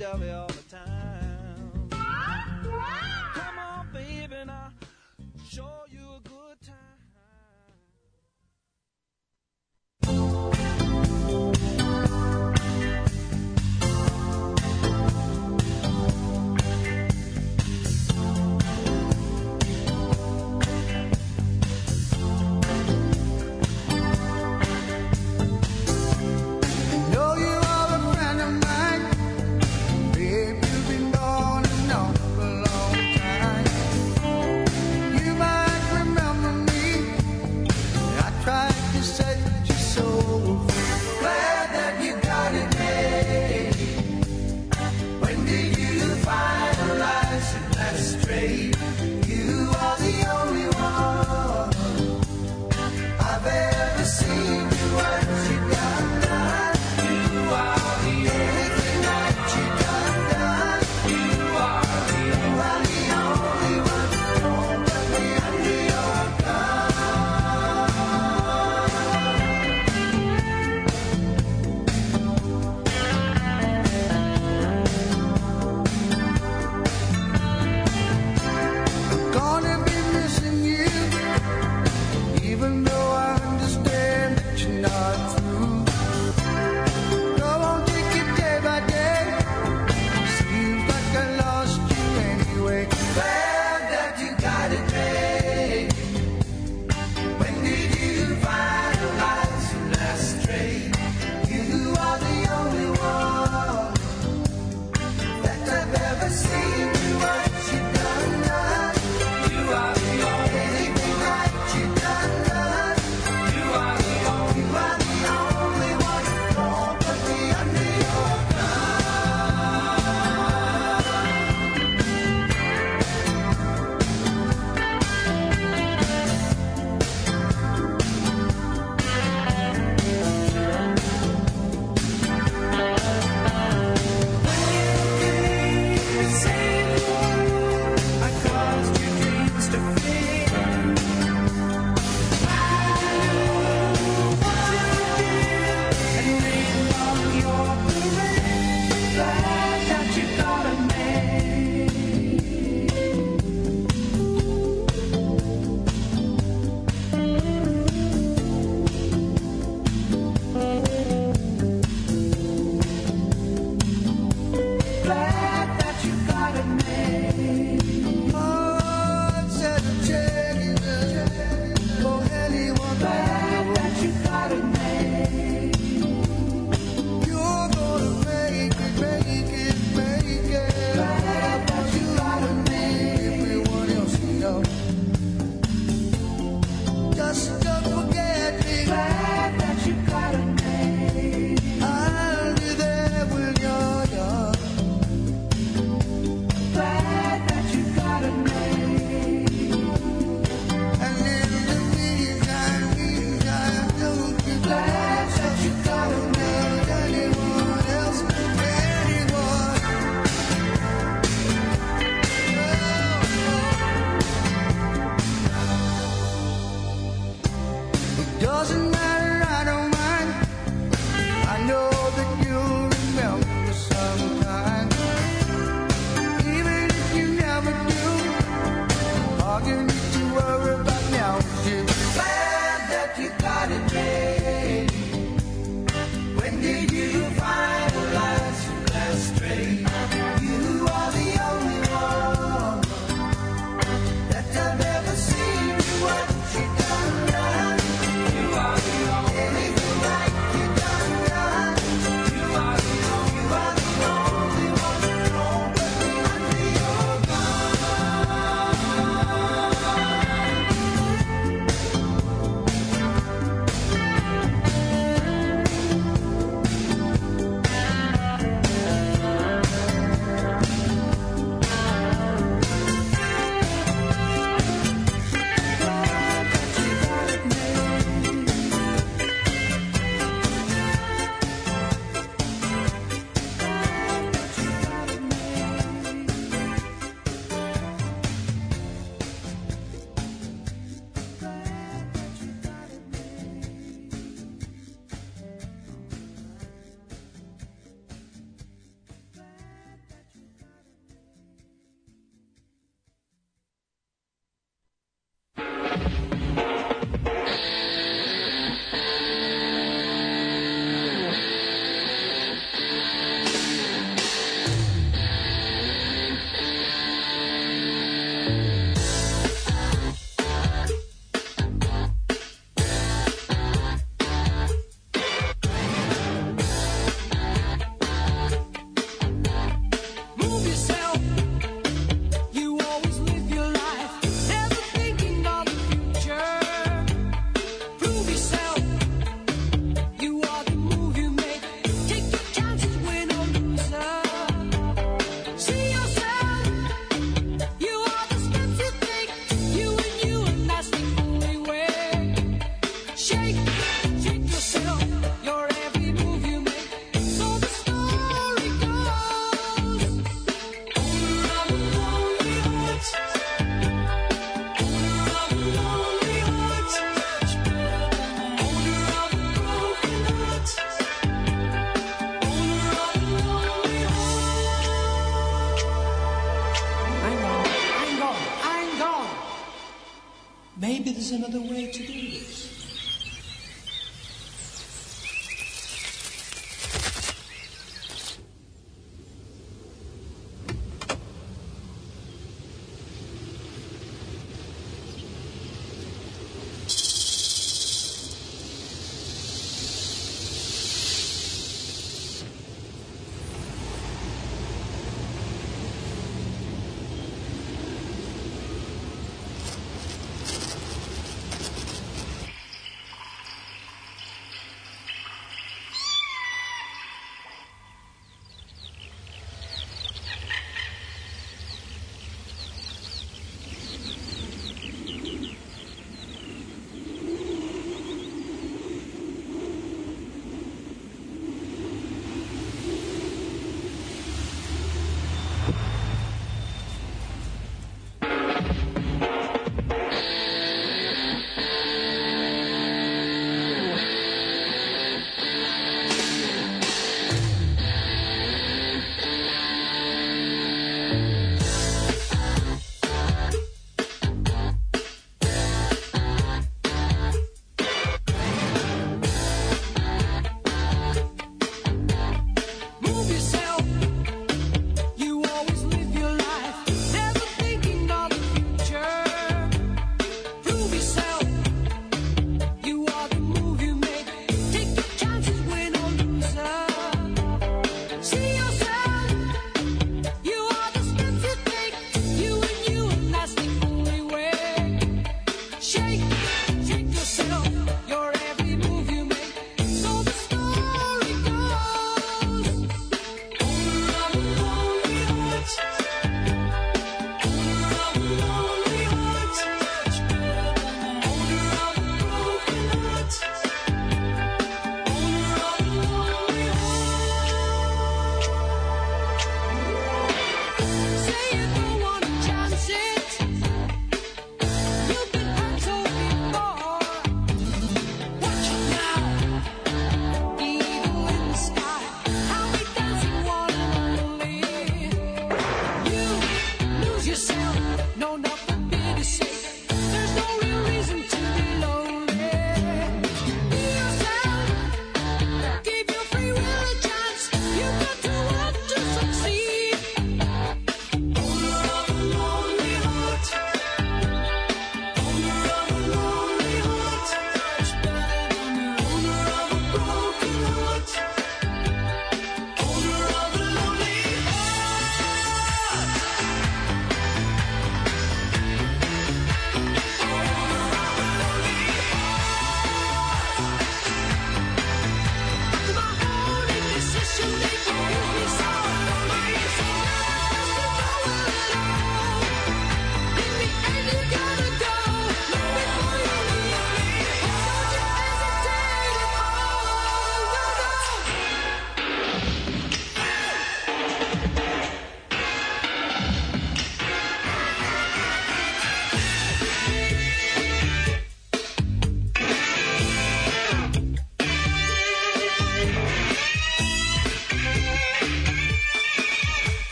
Love 0.00 0.41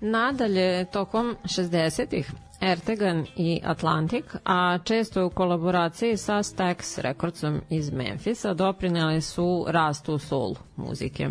Nadalje, 0.00 0.84
tokom 0.84 1.36
60-ih, 1.44 2.30
Ertegan 2.60 3.26
i 3.36 3.60
Atlantic, 3.64 4.24
a 4.44 4.78
često 4.84 5.26
u 5.26 5.30
kolaboraciji 5.30 6.16
sa 6.16 6.42
Stax 6.42 6.98
Recordsom 6.98 7.60
iz 7.70 7.92
Memfisa, 7.92 8.54
doprineli 8.54 9.20
su 9.20 9.64
rastu 9.68 10.18
soul 10.18 10.54
muzike. 10.76 11.28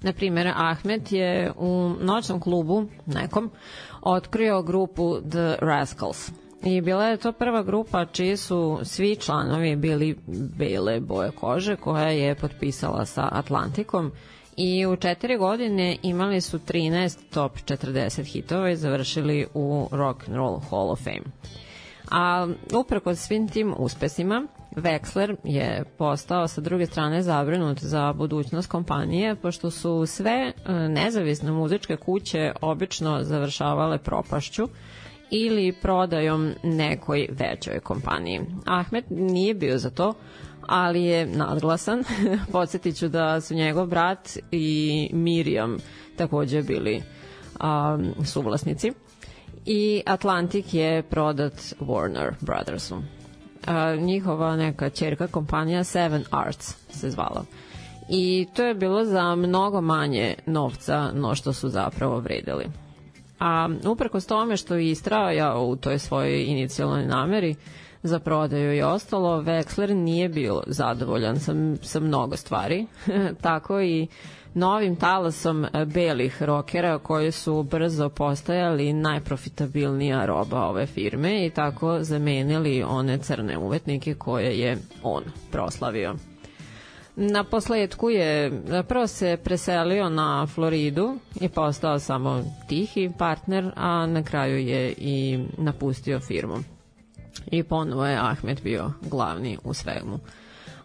Na 0.00 0.12
primjer, 0.12 0.52
Ahmet 0.56 1.12
je 1.12 1.52
u 1.56 1.94
noćnom 2.00 2.40
klubu 2.40 2.86
nekom 3.06 3.50
otkrio 4.02 4.62
grupu 4.62 5.16
The 5.30 5.56
Rascals. 5.60 6.30
I 6.64 6.80
bila 6.80 7.04
je 7.06 7.16
to 7.16 7.32
prva 7.32 7.62
grupa 7.62 8.04
čiji 8.04 8.36
su 8.36 8.78
svi 8.82 9.16
članovi 9.16 9.76
bili 9.76 10.16
bele 10.56 11.00
boje 11.00 11.30
kože 11.30 11.76
koja 11.76 12.08
je 12.08 12.34
potpisala 12.34 13.04
sa 13.04 13.28
Atlantikom 13.32 14.12
i 14.56 14.86
u 14.86 14.96
četiri 14.96 15.36
godine 15.36 15.96
imali 16.02 16.40
su 16.40 16.58
13 16.58 17.18
top 17.30 17.58
40 17.58 18.24
hitova 18.24 18.70
i 18.70 18.76
završili 18.76 19.46
u 19.54 19.88
Rock 19.92 20.28
and 20.28 20.36
Roll 20.36 20.60
Hall 20.70 20.90
of 20.90 21.00
Fame. 21.04 21.22
A 22.10 22.48
upreko 22.74 23.14
svim 23.14 23.48
tim 23.48 23.74
uspesima, 23.78 24.46
Wexler 24.76 25.36
je 25.44 25.84
postao 25.98 26.48
sa 26.48 26.60
druge 26.60 26.86
strane 26.86 27.22
zabrinut 27.22 27.78
za 27.80 28.12
budućnost 28.12 28.70
kompanije, 28.70 29.34
pošto 29.36 29.70
su 29.70 30.06
sve 30.06 30.32
e, 30.32 30.72
nezavisne 30.72 31.50
muzičke 31.52 31.96
kuće 31.96 32.52
obično 32.60 33.22
završavale 33.22 33.98
propašću, 33.98 34.68
ili 35.30 35.72
prodajom 35.82 36.52
nekoj 36.62 37.28
većoj 37.30 37.80
kompaniji. 37.80 38.40
Ahmed 38.64 39.04
nije 39.10 39.54
bio 39.54 39.78
za 39.78 39.90
to, 39.90 40.14
ali 40.66 41.04
je 41.04 41.26
nadglasan. 41.26 42.04
Podsjetit 42.52 42.96
ću 42.96 43.08
da 43.08 43.40
su 43.40 43.54
njegov 43.54 43.86
brat 43.86 44.38
i 44.50 45.08
Miriam 45.12 45.76
takođe 46.16 46.62
bili 46.62 47.02
um, 47.60 48.24
suvlasnici. 48.24 48.92
I 49.66 50.02
Atlantic 50.06 50.74
je 50.74 51.02
prodat 51.02 51.52
Warner 51.80 52.32
Brothersu. 52.40 53.02
A, 53.66 53.96
njihova 53.96 54.56
neka 54.56 54.90
čerka 54.90 55.26
kompanija 55.26 55.84
Seven 55.84 56.24
Arts 56.30 56.74
se 56.90 57.10
zvala. 57.10 57.44
I 58.08 58.46
to 58.54 58.64
je 58.64 58.74
bilo 58.74 59.04
za 59.04 59.34
mnogo 59.34 59.80
manje 59.80 60.34
novca 60.46 61.10
no 61.14 61.34
što 61.34 61.52
su 61.52 61.68
zapravo 61.68 62.18
vredili. 62.20 62.66
A 63.40 63.68
uprkos 63.84 64.26
tome 64.26 64.56
što 64.56 64.74
je 64.74 64.90
istrajao 64.90 65.64
u 65.64 65.76
toj 65.76 65.98
svojoj 65.98 66.44
inicijalnoj 66.44 67.06
nameri 67.06 67.54
za 68.06 68.18
prodaju 68.18 68.76
i 68.76 68.82
ostalo, 68.82 69.42
Wexler 69.42 69.94
nije 69.94 70.28
bio 70.28 70.62
zadovoljan 70.66 71.40
sa, 71.40 71.52
sa 71.82 72.00
mnogo 72.00 72.36
stvari. 72.36 72.86
Tako 73.42 73.80
i 73.80 74.06
novim 74.56 74.96
talasom 74.96 75.66
belih 75.86 76.42
rokera 76.42 76.98
koji 76.98 77.32
su 77.32 77.62
brzo 77.62 78.08
postajali 78.08 78.92
najprofitabilnija 78.92 80.26
roba 80.26 80.62
ove 80.62 80.86
firme 80.86 81.46
i 81.46 81.50
tako 81.50 81.98
zamenili 82.02 82.82
one 82.82 83.18
crne 83.18 83.58
uvetnike 83.58 84.14
koje 84.14 84.58
je 84.58 84.78
on 85.02 85.22
proslavio. 85.52 86.14
Na 87.16 87.44
posledku 87.44 88.10
je 88.10 88.52
prvo 88.88 89.06
se 89.06 89.38
preselio 89.44 90.08
na 90.08 90.46
Floridu 90.46 91.18
i 91.40 91.48
postao 91.48 91.98
samo 91.98 92.44
tihi 92.68 93.10
partner, 93.18 93.72
a 93.76 94.06
na 94.06 94.22
kraju 94.22 94.58
je 94.58 94.94
i 94.98 95.38
napustio 95.58 96.20
firmu. 96.20 96.56
I 97.50 97.62
ponovo 97.62 98.06
je 98.06 98.18
Ahmed 98.20 98.60
bio 98.62 98.92
glavni 99.10 99.58
u 99.64 99.74
svemu. 99.74 100.18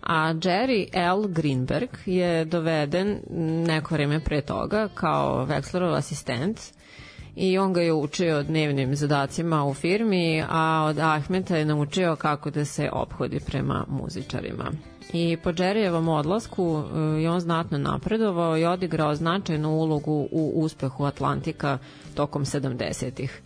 A 0.02 0.34
Jerry 0.34 0.89
L. 0.93 1.28
Greenberg 1.28 1.89
je 2.06 2.45
doveden 2.45 3.20
neko 3.68 3.95
vreme 3.95 4.20
pre 4.20 4.41
toga 4.41 4.88
kao 4.93 5.45
Wexlerov 5.45 5.97
asistent 5.97 6.60
i 7.36 7.58
on 7.58 7.74
ga 7.74 7.82
je 7.82 7.93
učio 7.93 8.43
dnevnim 8.43 8.95
zadacima 8.95 9.66
u 9.66 9.74
firmi, 9.74 10.43
a 10.49 10.86
od 10.89 10.99
Ahmeta 10.99 11.58
je 11.58 11.66
naučio 11.66 12.16
kako 12.16 12.49
da 12.49 12.66
se 12.66 12.89
obhodi 12.91 13.39
prema 13.39 13.86
muzičarima. 13.88 14.72
I 15.14 15.38
po 15.43 15.52
Džerijevom 15.52 16.08
odlasku 16.08 16.84
e, 16.84 16.99
je 17.22 17.32
on 17.32 17.39
znatno 17.39 17.78
napredovao 17.78 18.58
i 18.58 18.66
odigrao 18.66 19.16
značajnu 19.16 19.70
ulogu 19.70 20.28
u 20.32 20.52
uspehu 20.56 21.06
Atlantika 21.06 21.78
tokom 22.16 22.45
70-ih. 22.45 23.41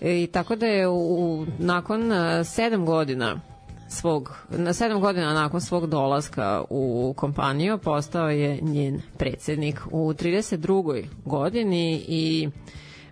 E, 0.00 0.22
I 0.22 0.26
tako 0.26 0.56
da 0.56 0.66
je 0.66 0.88
u, 0.88 1.46
nakon 1.58 2.12
e, 2.12 2.44
sedam 2.44 2.86
godina 2.86 3.40
svog, 3.88 4.38
na 4.50 4.72
sedam 4.72 5.00
godina 5.00 5.32
nakon 5.34 5.60
svog 5.60 5.86
dolaska 5.86 6.64
u 6.70 7.14
kompaniju 7.16 7.78
postao 7.78 8.30
je 8.30 8.58
njen 8.62 9.00
predsednik 9.18 9.80
u 9.90 10.12
32. 10.12 11.04
godini 11.24 12.04
i 12.08 12.48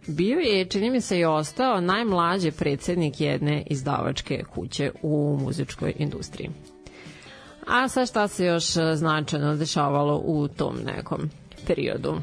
bio 0.07 0.39
je, 0.39 0.65
čini 0.65 0.91
mi 0.91 1.01
se, 1.01 1.19
i 1.19 1.25
ostao 1.25 1.81
najmlađi 1.81 2.51
predsednik 2.51 3.21
jedne 3.21 3.63
izdavačke 3.67 4.45
kuće 4.55 4.91
u 5.03 5.39
muzičkoj 5.43 5.93
industriji. 5.99 6.51
A 7.67 7.89
sa 7.89 8.07
šta 8.07 8.29
se 8.29 8.45
još 8.45 8.77
e, 8.77 8.81
značajno 8.97 9.57
dešavalo 9.57 10.23
u 10.25 10.49
tom 10.49 10.77
nekom 10.85 11.31
periodu? 11.67 12.15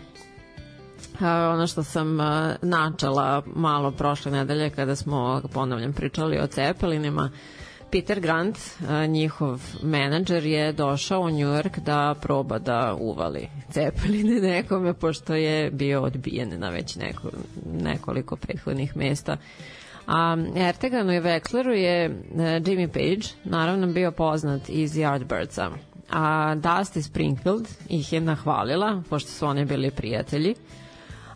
Ono 1.54 1.68
što 1.68 1.84
sam 1.84 2.18
načela 2.62 3.44
malo 3.56 3.92
prošle 3.92 4.32
nedelje 4.32 4.70
kada 4.70 4.96
smo, 4.96 5.42
ponavljam, 5.54 5.94
pričali 5.94 6.40
o 6.40 6.48
cepelinima, 6.48 7.30
Peter 7.92 8.20
Grant, 8.20 8.58
njihov 9.08 9.62
menadžer, 9.84 10.46
je 10.46 10.74
došao 10.74 11.22
u 11.22 11.30
New 11.30 11.48
York 11.48 11.80
da 11.80 12.16
proba 12.22 12.60
da 12.60 12.96
uvali 13.00 13.50
cepeline 13.72 14.42
nekome, 14.54 14.94
pošto 14.94 15.36
je 15.36 15.72
bio 15.72 16.02
odbijen 16.02 16.60
na 16.60 16.70
već 16.70 16.96
neko, 16.96 17.30
nekoliko 17.74 18.36
prethodnih 18.36 18.98
mesta 18.98 19.38
A 20.08 20.36
Erteganu 20.56 21.14
i 21.14 21.20
Wexleru 21.20 21.72
je 21.72 22.06
e, 22.06 22.12
Jimmy 22.60 22.88
Page 22.88 23.28
naravno 23.44 23.88
bio 23.88 24.12
poznat 24.12 24.70
iz 24.70 24.96
Yardbirdsa. 24.96 25.70
A 26.10 26.56
Dusty 26.56 27.02
Springfield 27.02 27.68
ih 27.90 28.14
je 28.14 28.22
nahvalila, 28.22 29.04
pošto 29.10 29.32
su 29.32 29.46
oni 29.46 29.66
bili 29.66 29.92
prijatelji. 29.92 30.56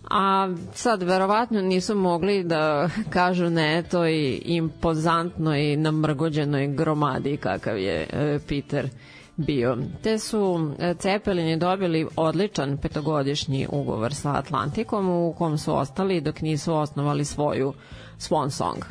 A 0.10 0.50
sad, 0.74 1.04
verovatno 1.04 1.62
nisu 1.62 1.96
mogli 1.96 2.44
da 2.44 2.90
kažu 3.10 3.50
ne 3.50 3.84
toj 3.92 4.42
impozantnoj, 4.46 5.78
namrgođenoj 5.78 6.68
gromadi 6.68 7.38
kakav 7.38 7.78
je 7.78 8.08
e, 8.14 8.40
Peter 8.48 8.90
bio. 9.36 9.78
Te 10.04 10.20
su 10.20 10.72
e, 10.80 10.94
Cepelini 11.00 11.58
dobili 11.58 12.08
odličan 12.16 12.78
petogodišnji 12.78 13.68
ugovor 13.72 14.14
sa 14.14 14.32
Atlantikom 14.38 15.10
u 15.10 15.34
kom 15.38 15.58
su 15.58 15.78
ostali 15.78 16.22
dok 16.22 16.42
nisu 16.42 16.74
osnovali 16.74 17.26
svoju 17.26 17.74
Swan 18.20 18.50
Song 18.50 18.84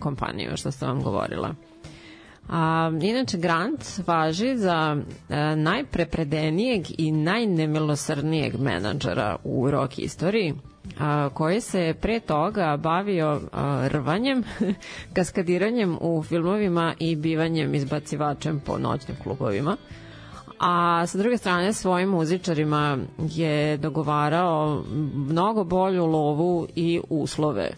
kompaniju, 0.00 0.56
što 0.56 0.70
sam 0.70 0.88
vam 0.88 1.02
govorila. 1.02 1.54
A, 2.48 2.90
inače, 3.02 3.38
Grant 3.38 3.84
važi 4.06 4.56
za 4.56 4.96
a, 5.28 5.54
najprepredenijeg 5.54 6.86
i 6.98 7.12
najnemilosrnijeg 7.12 8.60
menadžera 8.60 9.36
u 9.44 9.70
rock 9.70 9.98
istoriji, 9.98 10.54
a, 10.98 11.28
koji 11.34 11.60
se 11.60 11.94
pre 12.00 12.20
toga 12.20 12.76
bavio 12.76 13.40
a, 13.52 13.88
rvanjem, 13.88 14.44
kaskadiranjem 15.16 15.98
u 16.00 16.22
filmovima 16.22 16.94
i 16.98 17.16
bivanjem 17.16 17.74
izbacivačem 17.74 18.60
po 18.60 18.78
noćnim 18.78 19.16
klubovima. 19.22 19.76
A 20.58 21.06
sa 21.06 21.18
druge 21.18 21.36
strane 21.36 21.72
svojim 21.72 22.08
muzičarima 22.08 22.98
je 23.18 23.76
dogovarao 23.76 24.84
mnogo 25.14 25.64
bolju 25.64 26.06
lovu 26.06 26.66
i 26.74 27.00
uslove 27.10 27.70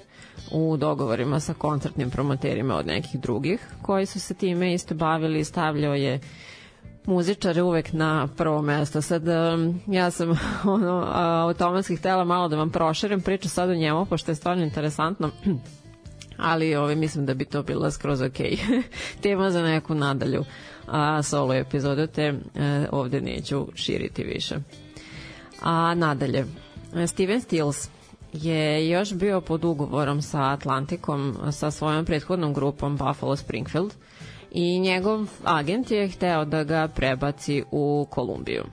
u 0.51 0.77
dogovorima 0.77 1.41
sa 1.41 1.55
koncertnim 1.55 2.11
promoterima 2.11 2.77
od 2.77 2.87
nekih 2.87 3.21
drugih 3.21 3.69
koji 3.83 4.07
su 4.07 4.21
se 4.21 4.35
time 4.35 4.75
isto 4.75 4.95
bavili 4.95 5.41
i 5.41 5.45
stavljao 5.45 5.95
je 5.95 6.21
muzičare 7.07 7.63
uvek 7.63 7.93
na 7.93 8.29
prvo 8.37 8.63
mesto. 8.63 9.03
Sad, 9.03 9.23
ja 9.87 10.11
sam 10.11 10.31
ono, 10.77 11.05
automatski 11.47 11.97
htela 11.97 12.25
malo 12.25 12.49
da 12.49 12.57
vam 12.57 12.71
proširim 12.71 13.21
priču 13.21 13.49
sad 13.49 13.71
o 13.71 13.75
njemu, 13.75 14.07
pošto 14.07 14.31
je 14.31 14.35
stvarno 14.35 14.65
interesantno 14.65 15.31
ali 16.37 16.77
ove, 16.77 16.95
mislim 16.95 17.27
da 17.27 17.35
bi 17.35 17.45
to 17.45 17.63
bila 17.63 17.91
skroz 17.91 18.23
ok 18.23 18.39
tema 19.23 19.51
za 19.51 19.63
neku 19.63 19.95
nadalju 19.95 20.45
a, 20.87 21.23
solo 21.23 21.55
epizodu, 21.55 22.07
te 22.07 22.23
e, 22.23 22.35
ovde 22.93 23.21
neću 23.21 23.67
širiti 23.75 24.25
više. 24.25 24.57
A 25.63 25.95
nadalje, 25.95 26.45
Steven 27.07 27.41
Stills 27.41 27.89
je 28.33 28.89
još 28.89 29.15
bio 29.15 29.41
pod 29.41 29.65
ugovorom 29.65 30.23
sa 30.23 30.43
Atlantikom 30.53 31.37
sa 31.53 31.71
svojom 31.71 32.05
prethodnom 32.05 32.55
grupom 32.55 32.97
Buffalo 32.97 33.37
Springfield 33.37 33.95
i 34.51 34.81
njegov 34.81 35.29
agent 35.45 35.91
je 35.91 36.09
hteo 36.09 36.45
da 36.45 36.65
ga 36.65 36.89
prebaci 36.89 37.65
u 37.71 38.07
Kolumbiju. 38.11 38.65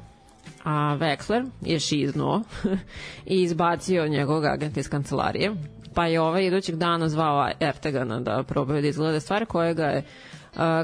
A 0.63 0.97
Wexler 0.99 1.49
je 1.61 1.79
šiznuo 1.79 2.41
i 3.25 3.41
izbacio 3.41 4.07
njegovog 4.07 4.45
agenta 4.45 4.79
iz 4.79 4.89
kancelarije, 4.89 5.55
pa 5.93 6.07
je 6.07 6.21
ovaj 6.21 6.45
idućeg 6.45 6.75
dana 6.75 7.09
zvao 7.09 7.49
Ertegana 7.59 8.19
da 8.19 8.43
probaju 8.43 8.81
da 8.81 8.87
izglede 8.87 9.19
stvari 9.19 9.45
koje 9.45 9.73
ga 9.73 9.85
je 9.85 10.03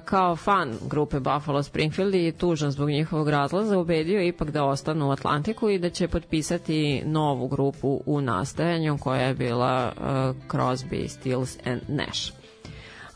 kao 0.05 0.36
fan 0.36 0.78
grupe 0.89 1.19
Buffalo 1.19 1.63
Springfield 1.63 2.15
i 2.15 2.32
tužan 2.32 2.72
zbog 2.72 2.89
njihovog 2.89 3.30
razlaza 3.30 3.80
ubedio 3.80 4.22
ipak 4.22 4.51
da 4.51 4.63
ostanu 4.63 5.07
u 5.07 5.11
Atlantiku 5.11 5.69
i 5.69 5.80
da 5.80 5.89
će 5.89 6.07
potpisati 6.07 7.03
novu 7.05 7.47
grupu 7.47 8.01
u 8.05 8.22
nastajanju 8.22 8.97
koja 8.97 9.22
je 9.22 9.34
bila 9.34 9.91
uh, 9.97 10.03
Crosby, 10.51 11.07
Stills 11.07 11.57
and 11.65 11.82
Nash. 11.88 12.32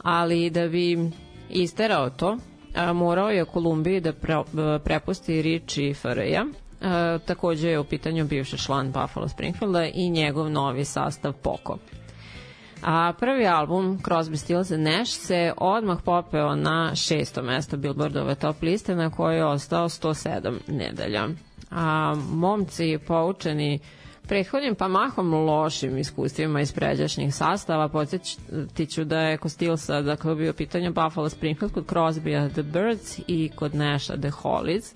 Ali 0.03 0.49
da 0.49 0.67
bi 0.67 1.11
isterao 1.49 2.09
to, 2.09 2.37
a, 2.75 2.93
morao 2.93 3.29
je 3.29 3.45
Kolumbiji 3.45 3.99
da 3.99 4.13
pre, 4.13 4.35
prepusti 4.83 5.41
Richie 5.41 5.93
Ferreja, 5.93 6.45
a, 6.81 7.17
takođe 7.25 7.69
je 7.69 7.79
u 7.79 7.83
pitanju 7.83 8.25
bivši 8.25 8.57
član 8.57 8.91
Buffalo 8.91 9.27
Springfielda 9.27 9.85
i 9.85 10.09
njegov 10.09 10.49
novi 10.49 10.85
sastav 10.85 11.33
Poco. 11.33 11.77
A 12.81 13.13
prvi 13.19 13.47
album 13.47 13.99
Crosby, 14.07 14.37
Stills 14.37 14.71
and 14.71 14.83
Nash 14.83 15.09
se 15.09 15.53
odmah 15.57 16.01
popeo 16.05 16.55
na 16.55 16.95
šesto 16.95 17.41
mesto 17.41 17.77
Billboardove 17.77 18.35
top 18.35 18.61
liste 18.61 18.95
na 18.95 19.09
kojoj 19.09 19.37
je 19.37 19.45
ostao 19.45 19.89
107 19.89 20.59
nedelja. 20.67 21.27
A 21.71 22.15
momci 22.31 22.99
poučeni 23.07 23.79
prethodnim 24.27 24.75
pa 24.75 24.87
mahom 24.87 25.33
lošim 25.33 25.97
iskustvima 25.97 26.61
iz 26.61 26.71
pređašnjih 26.71 27.35
sastava 27.35 27.87
podsjetiću 27.87 29.03
da 29.03 29.19
je 29.19 29.37
kod 29.37 29.51
Stilsa 29.51 30.01
dakle 30.01 30.35
bio 30.35 30.53
pitanje 30.53 30.89
Buffalo 30.89 31.29
Springfield 31.29 31.73
kod 31.73 31.85
Crosbya 31.89 32.49
The 32.49 32.63
Birds 32.63 33.19
i 33.27 33.51
kod 33.55 33.75
Nasha 33.75 34.17
The 34.17 34.29
Hollies 34.29 34.95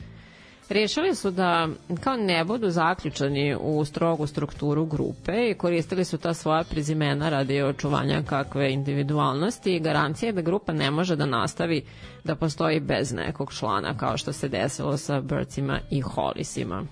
Rešili 0.70 1.16
su 1.16 1.32
da 1.32 1.68
kao 2.02 2.18
ne 2.18 2.44
budu 2.46 2.70
zaključani 2.70 3.56
u 3.56 3.86
strogu 3.86 4.28
strukturu 4.28 4.86
grupe 4.86 5.50
i 5.50 5.54
koristili 5.54 6.06
su 6.06 6.18
ta 6.18 6.34
svoja 6.34 6.64
prezimena 6.64 7.30
radi 7.30 7.62
očuvanja 7.62 8.24
kakve 8.24 8.72
individualnosti 8.74 9.76
i 9.76 9.80
garancije 9.80 10.32
da 10.32 10.42
grupa 10.42 10.74
ne 10.74 10.92
može 10.92 11.16
da 11.16 11.26
nastavi 11.26 11.82
da 12.24 12.36
postoji 12.36 12.80
bez 12.80 13.14
nekog 13.14 13.54
člana 13.54 13.98
kao 13.98 14.18
što 14.18 14.34
se 14.34 14.48
desilo 14.50 14.98
sa 14.98 15.22
Birdsima 15.22 15.80
i 15.92 16.02
Hollisima. 16.02 16.84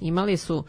Imali 0.00 0.36
su 0.36 0.64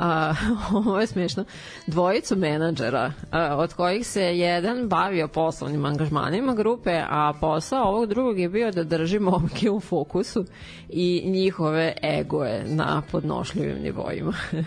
a, 0.00 0.34
ovo 0.76 1.00
je 1.00 1.06
smiješno, 1.06 1.44
dvojicu 1.86 2.36
menadžera, 2.36 3.12
a, 3.30 3.56
od 3.56 3.74
kojih 3.74 4.06
se 4.06 4.22
jedan 4.22 4.88
bavio 4.88 5.28
poslovnim 5.28 5.84
angažmanima 5.84 6.54
grupe, 6.54 7.02
a 7.08 7.32
posao 7.40 7.84
ovog 7.84 8.08
drugog 8.08 8.38
je 8.38 8.48
bio 8.48 8.70
da 8.70 8.84
drži 8.84 9.18
momke 9.18 9.70
u 9.70 9.80
fokusu 9.80 10.44
i 10.88 11.22
njihove 11.26 11.94
egoje 12.02 12.64
na 12.68 13.02
podnošljivim 13.10 13.82
nivoima. 13.82 14.32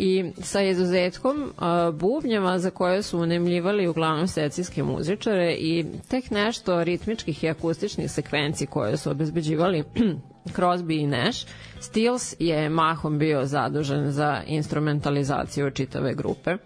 i 0.00 0.32
sa 0.42 0.62
izuzetkom 0.62 1.42
uh, 1.42 1.94
bubnjeva 1.94 2.58
za 2.58 2.70
koje 2.70 3.02
su 3.02 3.18
unemljivali 3.18 3.88
uglavnom 3.88 4.28
secijske 4.28 4.82
muzičare 4.82 5.52
i 5.52 5.86
tek 6.08 6.30
nešto 6.30 6.84
ritmičkih 6.84 7.44
i 7.44 7.48
akustičnih 7.48 8.10
sekvenci 8.10 8.66
koje 8.66 8.96
su 8.96 9.10
obezbeđivali 9.10 9.84
Crosby 10.56 11.00
i 11.00 11.06
Nash, 11.06 11.46
Stills 11.80 12.34
je 12.38 12.68
mahom 12.68 13.18
bio 13.18 13.44
zadužen 13.44 14.10
za 14.10 14.42
instrumentalizaciju 14.46 15.70
čitave 15.70 16.14
grupe 16.14 16.50
e, 16.50 16.56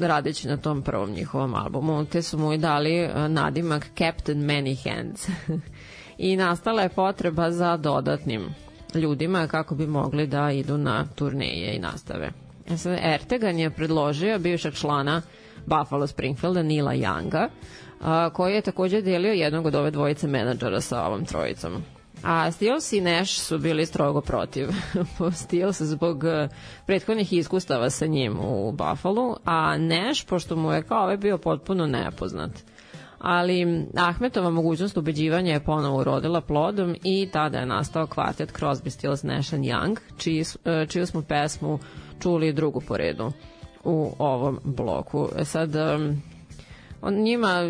radeći 0.00 0.48
na 0.48 0.56
tom 0.56 0.82
prvom 0.82 1.10
njihovom 1.10 1.54
albumu, 1.54 2.04
te 2.04 2.22
su 2.22 2.38
mu 2.38 2.52
i 2.52 2.58
dali 2.58 2.94
e, 2.94 3.28
nadimak 3.28 3.86
Captain 3.98 4.38
Many 4.38 4.90
Hands. 4.90 5.28
I 6.18 6.36
nastala 6.36 6.82
je 6.82 6.88
potreba 6.88 7.50
za 7.50 7.76
dodatnim 7.76 8.54
ljudima 8.94 9.46
kako 9.46 9.74
bi 9.74 9.86
mogli 9.86 10.26
da 10.26 10.50
idu 10.50 10.78
na 10.78 11.06
turneje 11.14 11.76
i 11.76 11.78
nastave. 11.78 12.30
E 12.66 13.14
Ertegan 13.14 13.58
je 13.58 13.70
predložio 13.70 14.38
bivšeg 14.38 14.74
člana 14.74 15.22
Buffalo 15.66 16.06
Springfielda, 16.06 16.62
Nila 16.62 16.92
Younga, 16.92 17.48
koji 18.32 18.54
je 18.54 18.60
takođe 18.60 19.02
delio 19.02 19.32
jednog 19.32 19.66
od 19.66 19.74
ove 19.74 19.90
dvojice 19.90 20.26
menadžera 20.26 20.80
sa 20.80 21.06
ovom 21.06 21.24
trojicom. 21.24 21.82
A 22.22 22.50
Steels 22.50 22.92
i 22.92 23.00
Nash 23.00 23.40
su 23.40 23.58
bili 23.58 23.86
strogo 23.86 24.20
protiv. 24.20 24.68
Steels 25.44 25.82
zbog 25.82 26.24
e, 26.24 26.48
prethodnih 26.86 27.32
iskustava 27.32 27.90
sa 27.90 28.06
njim 28.06 28.38
u 28.40 28.72
Buffalo, 28.72 29.36
a 29.44 29.78
Nash, 29.78 30.26
pošto 30.26 30.56
mu 30.56 30.72
je 30.72 30.82
kao 30.82 31.02
ovaj 31.02 31.16
bio 31.16 31.38
potpuno 31.38 31.86
nepoznat. 31.86 32.50
Ali 33.18 33.86
Ahmetova 33.96 34.50
mogućnost 34.50 34.96
ubeđivanja 34.96 35.52
je 35.52 35.64
ponovo 35.64 36.00
urodila 36.00 36.40
plodom 36.40 36.96
i 37.04 37.28
tada 37.32 37.58
je 37.58 37.66
nastao 37.66 38.06
kvartet 38.06 38.52
Crosby, 38.58 38.90
Stills, 38.90 39.22
Nash 39.22 39.54
and 39.54 39.64
Young, 39.64 39.96
čiji, 40.18 40.44
e, 40.64 40.86
čiju 40.86 41.06
smo 41.06 41.22
pesmu 41.22 41.78
čuli 42.22 42.52
drugu 42.52 42.80
po 42.80 42.96
redu 42.96 43.32
u 43.84 44.12
ovom 44.18 44.58
bloku. 44.64 45.28
Sad, 45.44 45.70
on 47.02 47.14
njima, 47.14 47.60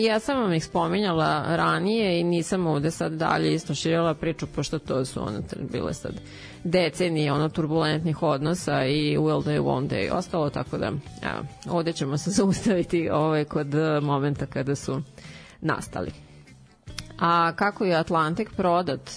ja 0.00 0.20
sam 0.20 0.42
vam 0.42 0.52
ih 0.52 0.64
spominjala 0.64 1.56
ranije 1.56 2.20
i 2.20 2.24
nisam 2.24 2.66
ovde 2.66 2.90
sad 2.90 3.12
dalje 3.12 3.54
isto 3.54 3.74
širila 3.74 4.14
priču, 4.14 4.46
pošto 4.46 4.78
to 4.78 5.04
su 5.04 5.22
ono 5.22 5.40
bile 5.72 5.94
sad 5.94 6.12
decenije 6.64 7.32
ono 7.32 7.48
turbulentnih 7.48 8.22
odnosa 8.22 8.84
i 8.84 9.16
will 9.18 9.44
day, 9.44 9.60
won't 9.60 9.88
day 9.88 10.10
ostalo, 10.12 10.50
tako 10.50 10.78
da 10.78 10.86
evo, 11.22 11.44
ovde 11.70 11.92
ćemo 11.92 12.18
se 12.18 12.30
zaustaviti 12.40 13.08
ovaj, 13.10 13.44
kod 13.44 13.74
momenta 14.02 14.46
kada 14.46 14.74
su 14.74 15.02
nastali. 15.60 16.10
A 17.18 17.52
kako 17.56 17.84
je 17.84 17.96
Atlantik 17.96 18.50
prodat 18.56 19.10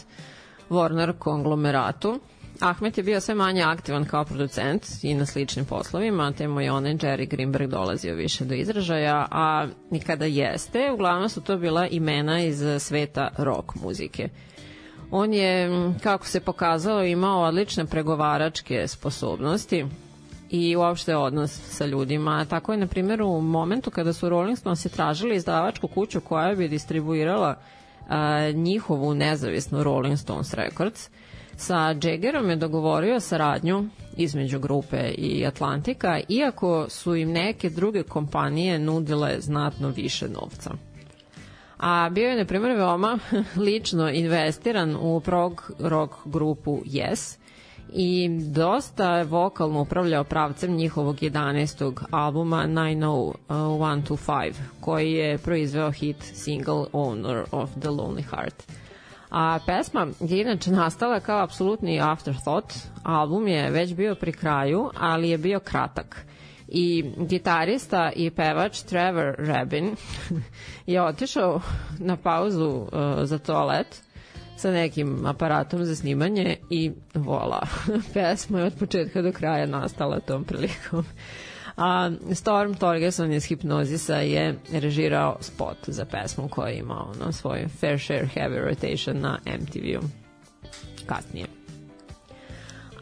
Warner 0.70 1.14
konglomeratu, 1.20 2.20
Ahmet 2.62 2.98
je 2.98 3.04
bio 3.04 3.22
sve 3.22 3.36
manje 3.36 3.62
aktivan 3.62 4.06
kao 4.06 4.26
producent 4.26 4.86
i 5.02 5.14
na 5.14 5.26
sličnim 5.26 5.66
poslovima, 5.66 6.32
te 6.32 6.48
mu 6.48 6.62
je 6.62 6.72
onaj 6.72 6.94
Jerry 6.94 7.30
Greenberg 7.30 7.70
dolazio 7.70 8.16
više 8.16 8.46
do 8.46 8.54
izražaja, 8.56 9.28
a 9.32 9.68
i 9.92 10.00
kada 10.00 10.26
jeste, 10.26 10.92
uglavnom 10.92 11.30
su 11.30 11.42
to 11.42 11.58
bila 11.58 11.88
imena 11.88 12.44
iz 12.44 12.64
sveta 12.80 13.30
rock 13.38 13.76
muzike. 13.76 14.30
On 15.12 15.34
je, 15.34 15.70
kako 16.04 16.26
se 16.26 16.40
pokazalo, 16.40 17.04
imao 17.04 17.42
odlične 17.42 17.86
pregovaračke 17.86 18.88
sposobnosti 18.88 19.86
i 20.50 20.76
uopšte 20.76 21.16
odnos 21.16 21.52
sa 21.52 21.86
ljudima. 21.86 22.46
Tako 22.46 22.72
je, 22.72 22.78
na 22.78 22.88
primjer, 22.88 23.22
u 23.22 23.42
momentu 23.42 23.92
kada 23.92 24.14
su 24.14 24.30
Rolling 24.30 24.58
Stones 24.58 24.84
tražili 24.84 25.36
izdavačku 25.36 25.88
kuću 25.88 26.22
koja 26.22 26.56
bi 26.56 26.68
distribuirala 26.68 27.56
a, 28.10 28.52
njihovu 28.52 29.14
nezavisnu 29.14 29.84
Rolling 29.84 30.18
Stones 30.18 30.54
Records, 30.54 31.10
Sa 31.62 31.96
Jaggerom 32.04 32.50
je 32.50 32.56
dogovorio 32.56 33.20
saradnju 33.20 33.86
između 34.18 34.60
grupe 34.60 34.98
i 35.18 35.46
Atlantika, 35.46 36.20
iako 36.30 36.86
su 36.90 37.16
im 37.16 37.32
neke 37.32 37.70
druge 37.70 38.04
kompanije 38.04 38.80
nudile 38.80 39.36
znatno 39.40 39.90
više 39.90 40.28
novca. 40.30 40.72
A 41.78 42.10
bio 42.12 42.30
je, 42.30 42.38
na 42.38 42.46
primjer, 42.46 42.76
veoma 42.78 43.20
lično 43.66 44.10
investiran 44.10 44.96
u 45.02 45.20
prog 45.20 45.72
rock 45.80 46.14
grupu 46.26 46.82
Yes 46.86 47.38
i 47.94 48.30
dosta 48.40 49.18
je 49.18 49.24
vokalno 49.24 49.82
upravljao 49.82 50.24
pravcem 50.24 50.72
njihovog 50.76 51.16
11. 51.16 51.94
albuma 52.12 52.66
Nine 52.68 52.96
No 52.96 53.24
uh, 53.24 53.34
koji 54.80 55.12
je 55.12 55.38
proizveo 55.38 55.92
hit 55.92 56.18
single 56.34 56.86
Owner 56.94 57.44
of 57.52 57.70
the 57.80 57.90
Lonely 57.90 58.24
Heart. 58.30 58.64
A 59.32 59.60
pesma 59.66 60.08
je 60.20 60.42
inače 60.42 60.72
nastala 60.72 61.20
kao 61.20 61.44
apsolutni 61.44 62.02
afterthought. 62.02 62.74
Album 63.04 63.48
je 63.48 63.70
već 63.70 63.94
bio 63.94 64.16
pri 64.16 64.32
kraju, 64.32 64.90
ali 64.98 65.30
je 65.30 65.38
bio 65.38 65.60
kratak. 65.60 66.26
I 66.68 67.04
gitarista 67.18 68.12
i 68.16 68.30
pevač 68.30 68.82
Trevor 68.82 69.36
Rabin 69.38 69.96
je 70.86 71.02
otišao 71.04 71.62
na 72.00 72.18
pauzu 72.18 72.68
uh, 72.70 72.88
za 73.24 73.38
toalet 73.38 74.02
sa 74.58 74.72
nekim 74.72 75.26
aparatom 75.26 75.86
za 75.86 75.96
snimanje 75.96 76.58
i 76.70 76.92
vola, 77.14 77.62
pesma 78.14 78.60
je 78.60 78.66
od 78.66 78.74
početka 78.80 79.22
do 79.22 79.32
kraja 79.32 79.66
nastala 79.66 80.20
tom 80.20 80.44
prilikom. 80.44 81.06
A 81.78 82.12
Storm 82.34 82.74
Torgerson 82.74 83.32
iz 83.32 83.46
Hipnozisa 83.46 84.16
je 84.16 84.60
režirao 84.72 85.38
spot 85.40 85.78
za 85.88 86.06
pesmu 86.06 86.48
koja 86.48 86.72
ima 86.72 87.06
ono 87.16 87.32
svoj 87.32 87.68
Fair 87.80 88.00
Share 88.00 88.30
Heavy 88.36 88.66
Rotation 88.70 89.20
na 89.20 89.40
MTV-u 89.46 90.02
kasnije. 91.06 91.46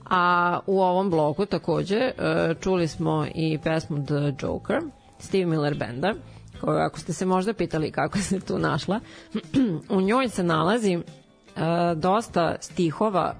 A 0.10 0.60
u 0.68 0.82
ovom 0.82 1.10
bloku 1.10 1.46
takođe 1.46 1.96
e, 1.96 2.14
čuli 2.62 2.88
smo 2.88 3.26
i 3.36 3.60
pesmu 3.64 4.06
The 4.06 4.34
Joker, 4.42 4.80
Steve 5.20 5.46
Miller 5.46 5.78
Benda, 5.78 6.14
koju 6.62 6.78
ako 6.78 7.00
ste 7.00 7.14
se 7.14 7.26
možda 7.26 7.54
pitali 7.54 7.92
kako 7.92 8.18
se 8.18 8.40
tu 8.40 8.60
našla, 8.60 9.00
u 9.98 10.02
njoj 10.02 10.30
se 10.30 10.44
nalazi 10.44 10.96
uh, 10.96 11.04
dosta 11.96 12.56
stihova 12.62 13.36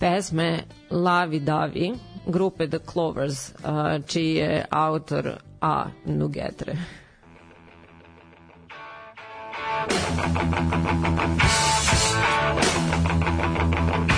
pesme 0.00 0.62
Lavi 0.90 1.40
Davi 1.40 1.92
grupe 2.26 2.66
The 2.66 2.78
Clovers, 2.80 3.52
čiji 4.06 4.34
je 4.34 4.64
autor 4.70 5.32
A. 5.60 5.86
Nugetre. 6.04 6.76
with 12.56 14.15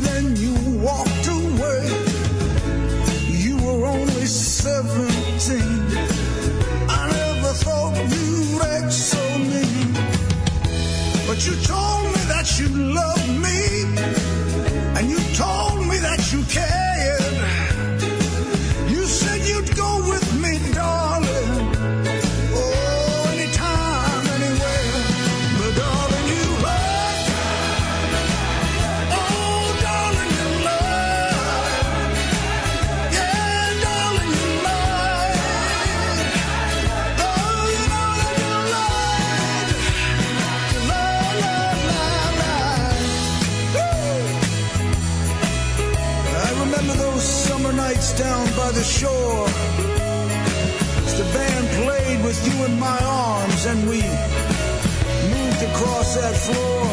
then 0.00 0.36
you 0.36 0.54
walked 0.78 1.26
away. 1.26 1.84
You 3.26 3.56
were 3.56 3.86
only 3.86 4.26
17. 4.26 5.60
I 6.88 7.02
never 7.10 7.52
thought 7.64 7.94
you'd 8.12 8.62
act 8.62 8.92
so 8.92 9.22
mean. 9.38 9.92
But 11.26 11.46
you 11.46 11.54
told 11.62 12.04
me 12.14 12.22
that 12.32 12.58
you 12.58 12.68
loved 12.68 13.17
floor. 56.48 56.87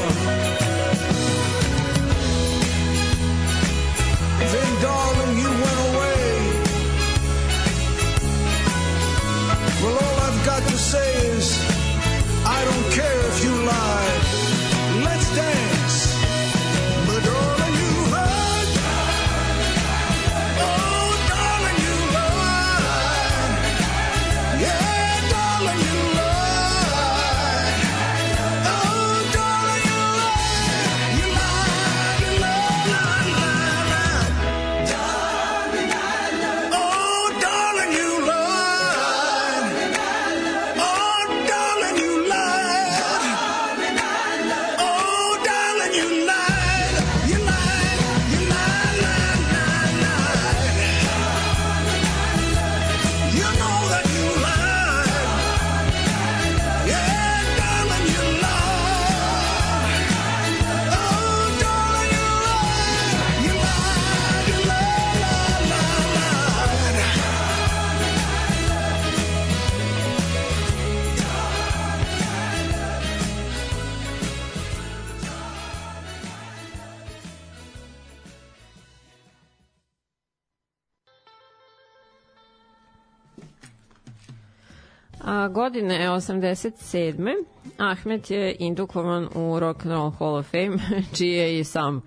Godine 85.56 86.10
87. 86.10 87.34
Ahmet 87.78 88.32
je 88.32 88.56
indukovan 88.60 89.28
u 89.36 89.60
Rock 89.60 89.86
and 89.86 89.94
Roll 89.94 90.10
Hall 90.10 90.36
of 90.36 90.46
Fame, 90.52 90.78
čiji 91.18 91.32
je 91.32 91.60
i 91.60 91.64
sam 91.64 92.02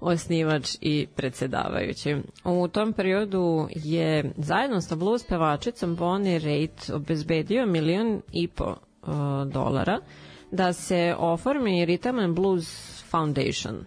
osnivač 0.00 0.76
i 0.80 1.06
predsedavajući. 1.16 2.16
U 2.44 2.68
tom 2.68 2.92
periodu 2.92 3.68
je 3.74 4.32
zajedno 4.36 4.80
sa 4.80 4.96
blues 4.96 5.24
pevačicom 5.24 5.96
Bonnie 5.96 6.38
Raitt 6.38 6.90
obezbedio 6.90 7.66
milion 7.66 8.22
i 8.32 8.48
po 8.48 8.64
uh, 8.64 9.08
dolara 9.52 9.98
da 10.50 10.72
se 10.72 11.14
oformi 11.18 11.86
Rhythm 11.86 12.24
and 12.24 12.34
Blues 12.34 13.02
Foundation, 13.10 13.84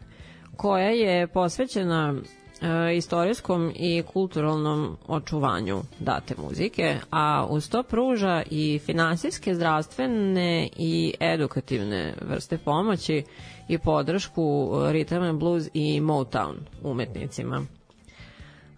koja 0.58 0.90
je 0.90 1.28
posvećena 1.28 2.16
e, 2.62 2.96
istorijskom 2.96 3.72
i 3.76 4.04
kulturalnom 4.04 4.98
očuvanju 5.08 5.82
date 6.00 6.36
muzike, 6.38 6.96
a 7.12 7.48
uz 7.50 7.70
to 7.70 7.84
pruža 7.84 8.44
i 8.52 8.80
finansijske, 8.86 9.56
zdravstvene 9.56 10.70
i 10.78 11.14
edukativne 11.20 12.14
vrste 12.22 12.58
pomoći 12.58 13.24
i 13.68 13.78
podršku 13.78 14.42
Rhythm 14.74 15.30
and 15.30 15.40
Blues 15.40 15.70
i 15.74 16.02
Motown 16.02 16.56
umetnicima. 16.84 17.66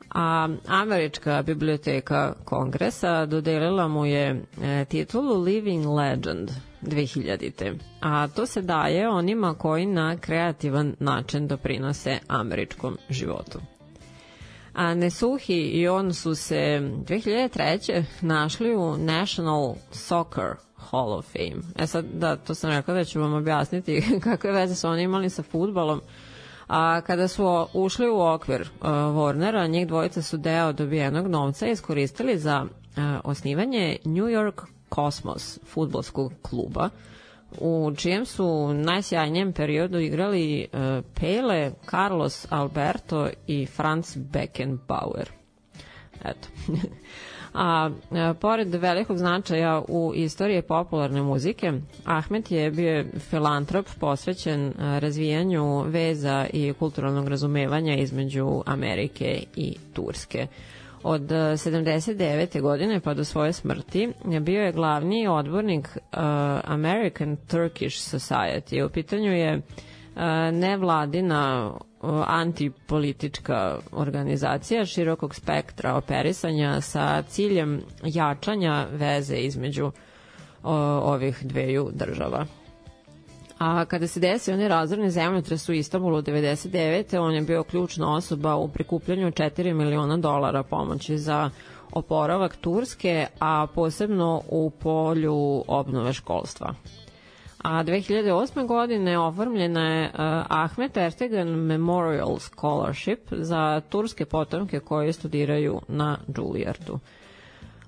A 0.10 0.50
Američka 0.68 1.42
biblioteka 1.42 2.34
kongresa 2.46 3.26
dodelila 3.26 3.88
mu 3.88 4.06
je 4.06 4.44
e, 4.62 4.86
titulu 4.86 5.44
Living 5.44 5.86
Legend 5.86 6.52
2000. 6.82 7.76
A 8.02 8.28
to 8.28 8.46
se 8.46 8.62
daje 8.62 9.10
onima 9.10 9.54
koji 9.54 9.86
na 9.86 10.18
kreativan 10.18 10.96
način 11.00 11.48
doprinose 11.48 12.20
američkom 12.28 12.98
životu. 13.10 13.60
A 14.74 14.94
Nesuhi 14.94 15.54
i 15.58 15.88
on 15.88 16.14
su 16.14 16.36
se 16.36 16.56
2003. 17.08 18.04
našli 18.22 18.76
u 18.76 18.98
National 18.98 19.76
Soccer 19.92 20.56
Hall 20.76 21.14
of 21.14 21.26
Fame. 21.26 21.62
E 21.76 21.88
sad, 21.88 22.06
da, 22.14 22.36
to 22.36 22.56
sam 22.56 22.70
rekla 22.70 22.94
da 22.94 23.04
ću 23.04 23.22
vam 23.22 23.34
objasniti 23.34 24.04
kakve 24.24 24.52
veze 24.52 24.76
su 24.76 24.88
oni 24.88 25.04
imali 25.04 25.30
sa 25.30 25.44
futbolom. 25.44 26.02
A 26.70 27.02
kada 27.02 27.28
su 27.28 27.68
ušli 27.74 28.10
u 28.10 28.22
okvir 28.22 28.62
uh, 28.62 28.88
Warnera, 28.90 29.70
njih 29.70 29.88
dvojica 29.88 30.22
su 30.22 30.38
deo 30.38 30.74
dobijenog 30.74 31.28
novca 31.28 31.68
iskoristili 31.68 32.38
za 32.38 32.62
uh, 32.64 33.04
osnivanje 33.24 33.98
New 34.06 34.26
York 34.26 34.62
Cosmos 34.96 35.60
futbolskog 35.66 36.34
kluba, 36.42 36.90
u 37.58 37.92
čijem 37.98 38.26
su 38.26 38.74
najsjajnijem 38.74 39.54
periodu 39.54 40.00
igrali 40.00 40.68
uh, 40.74 40.80
Pele, 41.20 41.72
Carlos 41.90 42.48
Alberto 42.50 43.30
i 43.48 43.66
Franz 43.66 44.18
Beckenbauer. 44.18 45.30
Eto. 46.26 46.48
A, 47.54 47.90
a 48.12 48.34
pored 48.34 48.76
velikog 48.76 49.18
značaja 49.18 49.82
u 49.88 50.12
istoriji 50.16 50.62
popularne 50.62 51.22
muzike, 51.22 51.74
Ahmet 52.06 52.52
je 52.52 52.72
bio 52.72 53.06
filantrop 53.20 53.86
posvećen 54.00 54.74
a, 54.80 55.00
razvijanju 55.00 55.82
veza 55.82 56.46
i 56.54 56.74
kulturalnog 56.74 57.28
razumevanja 57.28 57.96
između 57.96 58.62
Amerike 58.66 59.44
i 59.56 59.76
Turske. 59.94 60.48
Od 61.04 61.32
a, 61.32 61.36
79. 61.36 62.62
godine 62.62 63.00
pa 63.00 63.14
do 63.14 63.24
svoje 63.24 63.54
smrti 63.54 64.10
bio 64.42 64.62
je 64.62 64.72
glavni 64.72 65.28
odbornik 65.28 65.98
American 66.64 67.38
Turkish 67.48 68.16
Society. 68.16 68.86
U 68.86 68.90
pitanju 68.90 69.32
je 69.32 69.62
nevladina 70.52 71.72
antipolitička 72.28 73.60
organizacija 73.94 74.86
širokog 74.86 75.36
spektra 75.36 75.96
operisanja 75.96 76.82
sa 76.82 77.22
ciljem 77.22 77.82
jačanja 78.04 78.88
veze 78.92 79.36
između 79.38 79.92
o, 80.64 80.74
ovih 81.06 81.40
dveju 81.44 81.90
država. 81.94 82.46
A 83.58 83.86
kada 83.86 84.08
se 84.08 84.20
desio 84.20 84.54
onaj 84.54 84.68
razorni 84.68 85.10
zemljotres 85.12 85.70
u 85.70 85.74
Istanbulu 85.74 86.22
99. 86.22 87.20
on 87.20 87.34
je 87.34 87.42
bio 87.42 87.64
ključna 87.64 88.16
osoba 88.16 88.56
u 88.56 88.68
prikupljanju 88.68 89.32
4 89.32 89.74
miliona 89.74 90.18
dolara 90.18 90.64
pomoći 90.64 91.18
za 91.18 91.50
oporavak 91.92 92.56
Turske, 92.58 93.28
a 93.40 93.68
posebno 93.68 94.42
u 94.48 94.70
polju 94.72 95.64
obnove 95.68 96.14
školstva. 96.14 96.74
A 97.64 97.84
2008. 97.84 98.68
godine 98.68 99.20
oformljena 99.20 99.90
je 99.90 100.06
uh, 100.06 100.14
Ahmet 100.50 100.98
Ertegan 100.98 101.48
Memorial 101.48 102.40
Scholarship 102.40 103.20
za 103.32 103.82
turske 103.90 104.26
potomke 104.26 104.80
koji 104.80 105.14
studiraju 105.14 105.82
na 105.88 106.18
Juilliardu. 106.38 107.00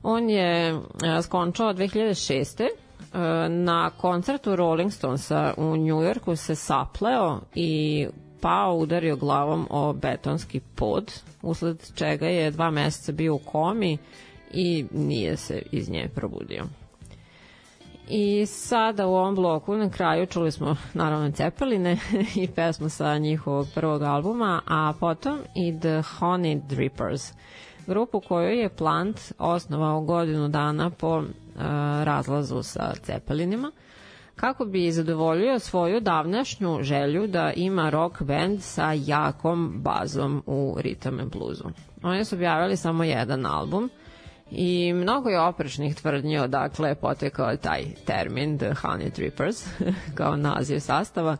On 0.03 0.30
je 0.30 0.74
uh, 0.74 0.82
skončao 1.22 1.74
2006. 1.74 2.63
Uh, 2.63 3.19
na 3.49 3.89
koncertu 3.97 4.55
Rolling 4.55 4.91
Stonesa 4.91 5.53
u 5.57 5.78
Njujorku 5.78 6.36
se 6.36 6.55
sapleo 6.55 7.39
i 7.55 8.07
pao 8.41 8.76
udario 8.76 9.15
glavom 9.15 9.67
o 9.69 9.93
betonski 9.93 10.59
pod, 10.76 11.13
usled 11.41 11.91
čega 11.95 12.28
je 12.28 12.51
dva 12.51 12.72
meseca 12.72 13.11
bio 13.11 13.36
u 13.36 13.39
komi 13.39 13.97
i 14.53 14.86
nije 14.91 15.38
se 15.38 15.61
iz 15.72 15.89
nje 15.89 16.09
probudio. 16.15 16.65
I 18.14 18.45
sada 18.45 19.07
u 19.07 19.14
ovom 19.14 19.36
bloku 19.36 19.78
na 19.78 19.89
kraju 19.89 20.26
čuli 20.26 20.51
smo 20.51 20.76
naravno 20.93 21.32
Cepeline 21.32 21.97
i 22.43 22.47
pesmu 22.47 22.89
sa 22.89 23.18
njihovog 23.18 23.68
prvog 23.76 24.01
albuma, 24.01 24.62
a 24.68 24.93
potom 24.99 25.39
i 25.55 25.80
The 25.80 26.03
Honey 26.20 26.62
Drippers, 26.68 27.34
grupu 27.88 28.20
koju 28.20 28.49
je 28.49 28.70
Plant 28.70 29.20
osnovao 29.38 30.01
godinu 30.01 30.47
dana 30.47 30.89
po 30.89 31.18
uh, 31.18 31.24
razlazu 32.03 32.64
sa 32.64 32.93
Cepelinima, 33.03 33.72
kako 34.36 34.66
bi 34.66 34.91
zadovoljio 34.91 35.59
svoju 35.59 35.99
davnašnju 35.99 36.80
želju 36.82 37.28
da 37.28 37.53
ima 37.55 37.89
rock 37.89 38.22
band 38.22 38.62
sa 38.62 38.93
jakom 38.93 39.82
bazom 39.84 40.43
u 40.45 40.78
ritam 40.80 41.20
and 41.20 41.32
bluesu. 41.32 41.70
Oni 42.03 42.26
su 42.26 42.36
objavili 42.36 42.78
samo 42.78 43.03
jedan 43.03 43.45
album, 43.45 43.89
I 44.52 44.93
mnogo 44.93 45.30
je 45.30 45.41
oprečnih 45.41 45.95
tvrdnji 45.95 46.39
odakle 46.39 46.89
je 46.89 46.95
potekao 46.95 47.58
taj 47.58 47.86
termin 48.06 48.58
The 48.58 48.70
Honey 48.70 49.16
Drippers 49.16 49.66
kao 50.18 50.36
naziv 50.36 50.80
sastava, 50.80 51.38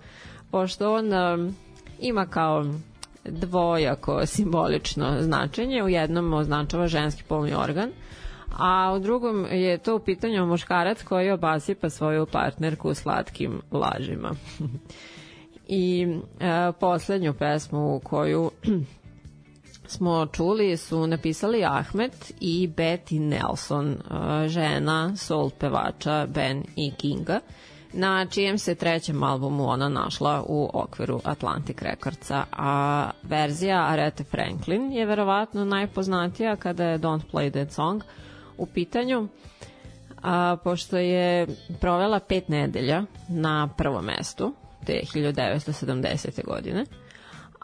pošto 0.52 0.94
on 0.96 1.14
um, 1.14 1.56
ima 2.00 2.26
kao 2.26 2.66
dvojako 3.26 4.26
simbolično 4.26 5.18
značenje. 5.22 5.84
U 5.84 5.90
jednom 5.90 6.34
označava 6.34 6.88
ženski 6.88 7.24
polni 7.24 7.54
organ, 7.54 7.90
a 8.58 8.94
u 8.96 9.00
drugom 9.00 9.46
je 9.52 9.78
to 9.78 9.96
u 9.96 10.00
pitanju 10.00 10.46
muškarac 10.46 11.04
koji 11.04 11.32
obasipa 11.32 11.90
svoju 11.90 12.26
partnerku 12.26 12.94
slatkim 12.94 13.62
lažima. 13.72 14.32
I 15.68 16.08
e, 16.40 16.72
poslednju 16.80 17.34
pesmu 17.34 18.02
koju 18.04 18.52
smo 19.92 20.26
čuli 20.26 20.78
su 20.78 21.08
napisali 21.08 21.66
Ahmed 21.66 22.12
i 22.40 22.68
Betty 22.68 23.20
Nelson, 23.20 23.92
e, 23.92 24.48
žena 24.48 25.16
soul 25.16 25.50
pevača 25.50 26.26
Ben 26.26 26.64
i 26.76 26.92
Kinga, 26.98 27.40
na 27.94 28.26
čijem 28.26 28.58
se 28.58 28.76
trećem 28.76 29.24
albumu 29.24 29.70
ona 29.70 29.90
našla 29.90 30.44
u 30.48 30.70
okviru 30.74 31.22
Atlantic 31.24 31.82
Recordsa, 31.82 32.44
a 32.52 33.10
verzija 33.24 33.86
Aretha 33.90 34.24
Franklin 34.24 34.92
je 34.92 35.06
verovatno 35.06 35.66
najpoznatija 35.66 36.56
kada 36.56 36.84
je 36.84 37.00
Don't 37.00 37.22
Play 37.32 37.52
That 37.52 37.72
Song 37.72 38.04
u 38.58 38.66
pitanju, 38.66 39.28
a, 40.24 40.58
pošto 40.64 40.98
je 40.98 41.48
provela 41.80 42.20
pet 42.20 42.48
nedelja 42.48 43.04
na 43.30 43.70
prvom 43.78 44.06
mestu 44.06 44.54
te 44.86 45.02
1970. 45.14 46.46
godine 46.46 46.86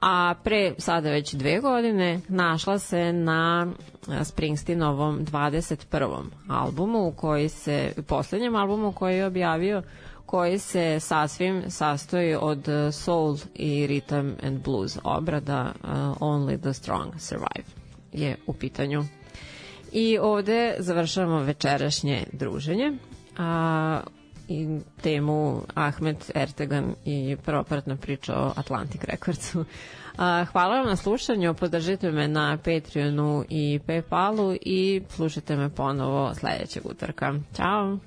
a 0.02 0.34
pre 0.44 0.74
sada 0.78 1.10
već 1.10 1.34
dve 1.34 1.60
godine 1.60 2.20
našla 2.28 2.80
se 2.80 3.14
na 3.14 3.68
Springsteenovom 4.24 5.20
21. 5.26 6.24
albumu 6.50 7.14
koji 7.16 7.50
se, 7.50 7.94
poslednjem 8.08 8.56
albumu 8.56 8.92
koji 8.92 9.18
je 9.18 9.26
objavio 9.26 9.84
koji 10.28 10.60
se 10.60 11.00
sasvim 11.00 11.64
sastoji 11.70 12.36
od 12.36 12.68
soul 12.92 13.38
i 13.56 13.88
rhythm 13.88 14.32
and 14.48 14.64
blues 14.64 14.98
obrada 15.04 15.74
uh, 15.84 15.90
Only 16.20 16.62
the 16.62 16.74
Strong 16.74 17.14
Survive 17.20 17.66
je 18.14 18.36
u 18.48 18.54
pitanju. 18.54 19.04
I 19.92 20.18
ovde 20.18 20.76
završavamo 20.80 21.40
večerašnje 21.40 22.24
druženje. 22.34 22.94
A, 23.38 24.00
i 24.48 24.80
temu 25.02 25.62
Ahmed 25.74 26.18
Ertegan 26.36 26.96
i 27.06 27.38
prvopratna 27.46 27.96
priča 27.96 28.36
o 28.36 28.54
Atlantic 28.56 29.04
Recordsu. 29.04 29.66
Hvala 30.52 30.76
vam 30.78 30.86
na 30.88 30.96
slušanju, 30.96 31.54
podržite 31.54 32.12
me 32.12 32.28
na 32.28 32.58
Patreonu 32.58 33.46
i 33.50 33.80
Paypalu 33.88 34.58
i 34.62 35.02
slušajte 35.10 35.56
me 35.56 35.70
ponovo 35.70 36.36
sledećeg 36.36 36.86
utorka. 36.86 37.34
Ćao! 37.56 37.98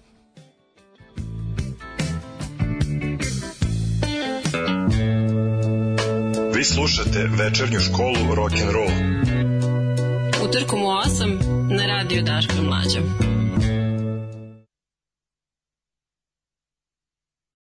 Vi 6.54 6.64
slušate 6.64 7.28
večernju 7.38 7.80
školu 7.80 8.34
rock 8.34 8.52
and 8.52 8.70
roll. 8.72 8.90
Utorkom 10.48 10.82
u 10.82 10.86
8 10.86 11.76
na 11.76 11.86
radio 11.86 12.22
Daško 12.22 12.62
Mlađa. 12.62 13.29